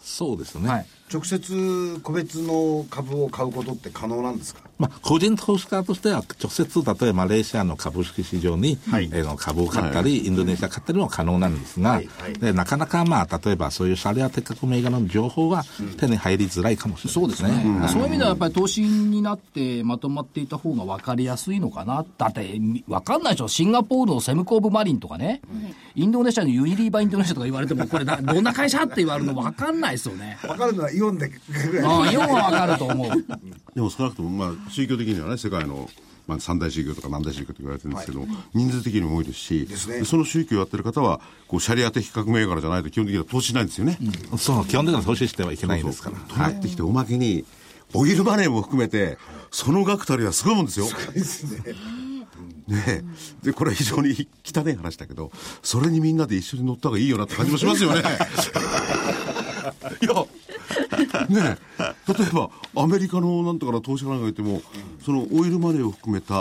[0.00, 12.08] そうですね、はい、直接個別の株を買うことって可能なんですか、まあ、個人投資家としては直接例えばマレーシアの株式市場に、はい、えー、株を買ったり、はい、インドネシア買ったりも可能なんですが、はい。
[12.18, 15.64] はい、でなかなか、まあ、例えばそういうシャレアテック銘柄の情報は
[15.98, 22.04] 手に入りづらいかもしれない、そうですね、うん、そういう意味ではやっぱり投資になってまとまっていた方が分かりやすいのかな。
[22.18, 23.48] だって分かんないでしょ。
[23.48, 25.40] シンガポールのセムコーブマリンとかね、
[25.94, 30.38] インドネシアのユニリーバインドネシアとか言われてもこれどんな会社って言われるの分かんないですよね。
[30.42, 33.10] 分かるのはイオンでぐらいああイオンは分かると思う
[33.74, 35.88] でも少なくともまあ宗教的にはね世界の
[36.26, 43.96] まあ、三大宗教とか何大宗教と言われてるんですけども、はい、人数的にも多いですし、ね、その宗教をやってる方は、こうシャリア的革命からじゃないと基本的には投資しないんですよね。
[44.32, 46.18] うん、そう、基本的には投資してはいけないんですから。
[46.18, 47.44] となってきて、おまけに、
[47.94, 49.18] オイルマネーも含めて、
[49.52, 50.86] その額たりはすごいもんですよ。
[50.86, 51.76] すごいですね。
[52.66, 53.04] ね
[53.44, 55.30] で、これは非常に汚い話だけど、
[55.62, 58.02] それにみんなで一緒に乗った方がいいよなって感じもしますよね。
[60.02, 60.26] いや、
[61.28, 61.56] ね
[62.08, 64.62] 例えばアメリカのなんとかの投資家なんか言っても、
[65.04, 66.34] そのオイルマネーを含めた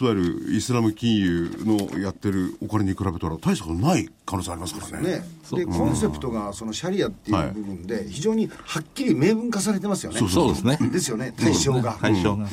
[0.00, 5.22] いわゆるイスラム金融のやってるお金に比べたら大したことない可能性ありますからね。
[5.56, 10.18] ねで、コンセプトがそのシャリアっていう部分で、非常にはっきり明文化されてますよね。
[10.28, 10.78] そうですね。
[10.90, 11.96] ですよね、対象が。
[12.00, 12.48] 対象が。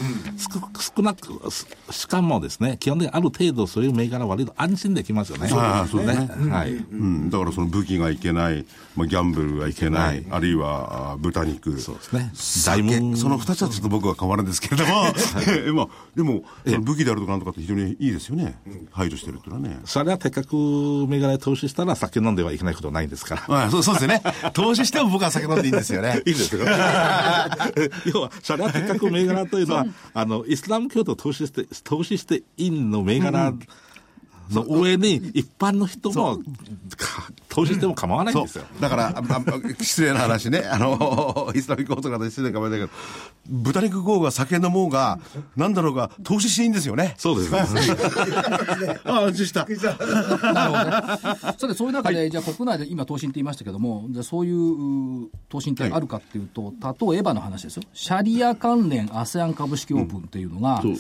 [0.80, 1.40] 少なく、
[1.92, 5.48] しかもですね、基本的にある程度そういう銘柄は割と安心できますよね。
[5.48, 5.58] そ
[6.02, 6.50] うですね。
[6.50, 6.74] はい。
[6.74, 7.30] うん。
[7.30, 11.80] だからその武器がいけない、まあ、ギャンブルがいけない、あるいは豚肉。
[11.80, 12.32] そうですね。
[12.66, 15.04] 大その二つはちょっと僕は変わるんですけれども、
[15.74, 16.44] まあ、でも、
[16.82, 18.60] 武器であるとかなんとかって非常にいいですよね。
[18.92, 19.80] 排除してるっていうのはね。
[19.86, 20.56] それは高く
[21.08, 23.66] 銘柄に投資したら酒飲んではいけないことないんですから。
[23.66, 24.22] あそうそうですね。
[24.54, 26.22] 投資しても僕は酒飲んでいいんですよね。
[26.26, 26.62] いいんですよ。
[28.06, 33.60] 要は、シャリア的確銘柄というのは、あの、イスラム教徒投資して、投資していいの銘柄、うん
[34.52, 36.40] の上に一般の人も
[37.50, 38.66] 投資しても構わないんですよ。
[38.80, 39.24] だからあ、
[39.82, 43.00] 失礼な話ね、あの、 イスラミック法とかで失礼かもしれないけど、
[43.50, 45.20] 豚肉豪が酒飲もうが、
[45.56, 47.16] なんだろうが、投資していいんですよね。
[47.18, 47.56] そうです。
[49.06, 49.66] あ、安心した。
[50.54, 51.58] なるほどね。
[51.58, 56.74] さて、そういう中で、はい、じゃあ国内で今投資って言いましたけども、じゃそういう投資ってあるかっていうと、
[57.10, 57.84] 例えばの話ですよ。
[57.94, 60.98] シャリア関連 ASEAN 株式オープンっていうのが、うんうん、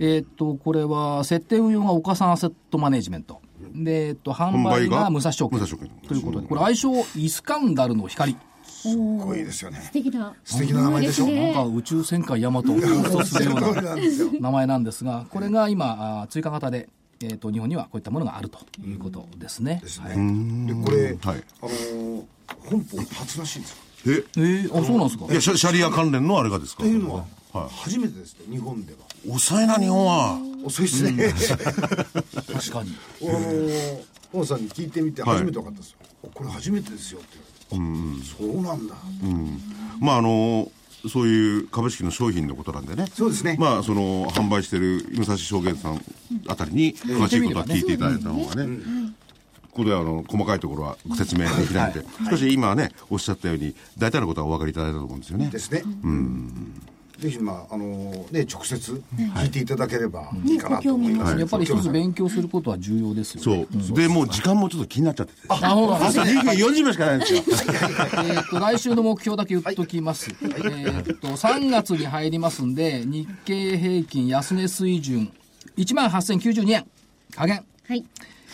[0.00, 3.40] えっと、これは、設定運用が岡三アセットマネジメント。
[3.74, 5.60] で、えっと、販売が武蔵証券。
[5.60, 8.36] ということで、これ愛称イスカンダルの光。
[8.64, 9.80] すごいですよね。
[9.84, 10.34] 素敵な。
[10.44, 11.26] 素敵な名前でしょ。
[11.26, 12.80] なんか宇宙戦艦ヤマトを放
[13.20, 13.96] 送するような
[14.40, 16.88] 名前なんですが、これが今、追加型で、
[17.22, 19.80] えっ、と、日本にはこういったものがあるということですね。
[19.82, 20.66] ですね。
[20.66, 22.24] で、これ、はい、あの
[22.70, 25.26] 本邦初らしいんですかええー、あ、そうなんですか？
[25.30, 26.82] いやシャリア関連のあれがですか？
[26.82, 28.98] っていうのは、はい、初めてですね、日本では。
[29.28, 30.38] 遅いな、日本は。
[30.64, 31.34] 遅いですね。
[32.52, 32.96] 確かに。
[33.22, 34.00] あの
[34.32, 35.96] 本さんに聞いてみて初めて分かったんですよ。
[36.32, 37.76] これ初めてですよって。
[37.76, 38.94] うん、そうなんだ。
[39.22, 39.60] うん。
[40.00, 40.70] まああの
[41.08, 43.06] そういう株式の商品のことなんでね。
[43.14, 43.56] そうですね。
[43.58, 46.04] まあ、その、販売してる武蔵証券さん
[46.46, 48.78] あたりに、詳しいことは聞いていただいた方がね。
[49.72, 55.48] ここであの細かいところはご説明できないので、しかし今ね、おっしゃったように、大体のことはお分かりいただいたと思うんですよね。
[55.48, 55.82] ですね。
[56.02, 56.82] うん。
[57.20, 57.84] ぜひ、まああの
[58.30, 63.66] ね、直接聞いていただければいいかなと思います、やっぱり一つ勉強することは重要ですよね。
[63.80, 63.96] そう。
[63.96, 65.40] で、もう時間もちょっと気になっちゃってて。
[65.48, 67.42] あ、ほら、朝40秒しかないんですよ。
[68.24, 70.30] えっと、来週の目標だけ言っときます。
[70.40, 75.30] えっと、3月に入りますんで、日経平均安値水準、
[75.76, 76.86] 1万8092円、
[77.34, 77.64] 加減。
[77.86, 78.04] はい。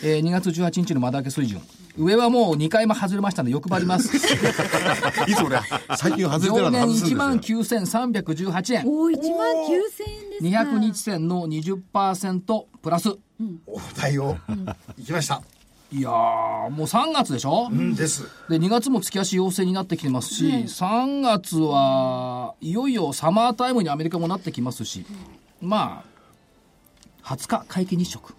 [0.03, 1.61] えー、2月18日の間だけ水準。
[1.97, 4.15] 上はもう2回も外れましたので欲張ります。
[4.15, 5.59] いつ俺、
[5.97, 8.87] 最近外れてるの上限1万9318円。
[8.87, 10.61] おお、1万9000円ですか。
[10.63, 13.09] 200日線の20%プラス。
[13.39, 14.65] うん、お題を、うん、
[14.97, 15.41] いきました。
[15.89, 18.23] いやもう3月でしょ、うん、です。
[18.49, 25.05] で、2月も月足要請になってきてますし、うん、3月はいよいよサマータイムにアメリカもなってきますし、
[25.61, 26.03] ま
[27.23, 28.36] あ、20日皆既日食。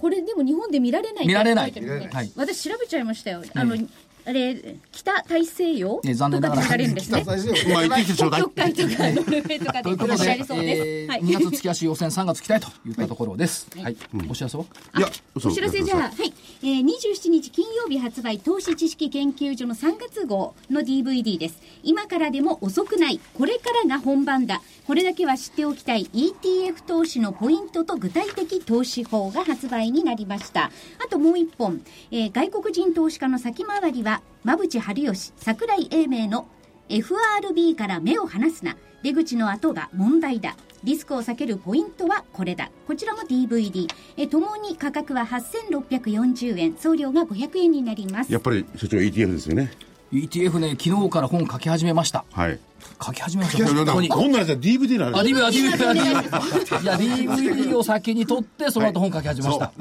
[0.00, 3.76] これでも日本で見られない見られない、はい、私調べちゃいましたよ、あの
[4.24, 6.00] あれ、北大西洋？
[6.04, 6.62] ね、残念ながら。
[6.62, 7.74] 北大西洋。
[7.74, 8.42] まあ、行ってきてちょうだい。
[8.42, 11.12] 北海とかノルウェーとかでいらっしゃりそうです。
[11.24, 13.68] 2月月足予選3月期待といったところです。
[13.78, 13.96] はい。
[14.28, 14.64] お知らせは？
[14.96, 16.32] いや、お知らせじゃあ、はい。
[16.62, 21.58] えー、27日金曜日発売、投資知識研究所の3月号の DVD です。
[21.82, 23.20] 今からでも遅くない。
[23.34, 24.60] これからが本番だ。
[24.86, 30.70] これだけは知っておきたい ETF 投資のポイントと具体的投資法が発売になりました。
[31.04, 36.46] あともう一本、えー、外国人投資家の先回りは馬淵春吉、櫻井英明の
[36.88, 38.76] FRB から目を離すな。
[39.02, 40.56] 出口の後が問題だ。
[40.82, 42.70] リスクを避けるポイントはこれだ。
[42.86, 43.86] こちらも DVD。
[44.16, 46.76] え、ともに価格は8640円。
[46.76, 48.32] 送料が500円になります。
[48.32, 49.70] やっぱり所長 ETF ですよね。
[50.12, 52.24] ETF ね、昨日から本書き始めました。
[52.32, 52.58] はい。
[53.04, 53.92] 書き始めました。
[53.92, 56.82] こんなやつは DVD なんですあ、DVD、DVD。
[56.82, 59.72] いや、DVD を先に取って、その後本書き始めました。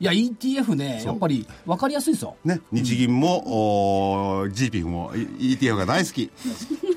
[0.00, 0.04] い。
[0.04, 2.36] や、ETF ね、やっぱり分かりやすいですよ。
[2.44, 6.30] ね、日銀も、GP も ETF が大好き。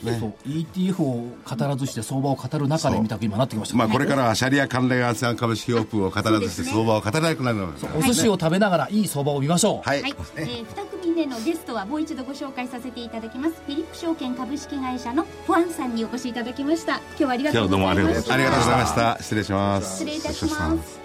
[0.04, 0.34] ね、 そう。
[0.48, 9.90] ETF を語らずして相場を語る中で見たく今なってきました、まあ、これからはシャリア関連アセアン株式オープンを語らずして相場を語らなくなるのお寿司を食べながらいい相場を見ましょう。
[9.90, 13.56] はい、はい、えー、2組目のゲストはもう一度ご紹介させていただきます。
[13.66, 16.98] フィリップ証券株式会社のファンさんにお越しいただきました。
[16.98, 18.34] 今日はありがとうございました。
[18.34, 19.18] ありがとうございました。
[19.20, 19.98] 失礼します。
[19.98, 21.01] 失礼いたします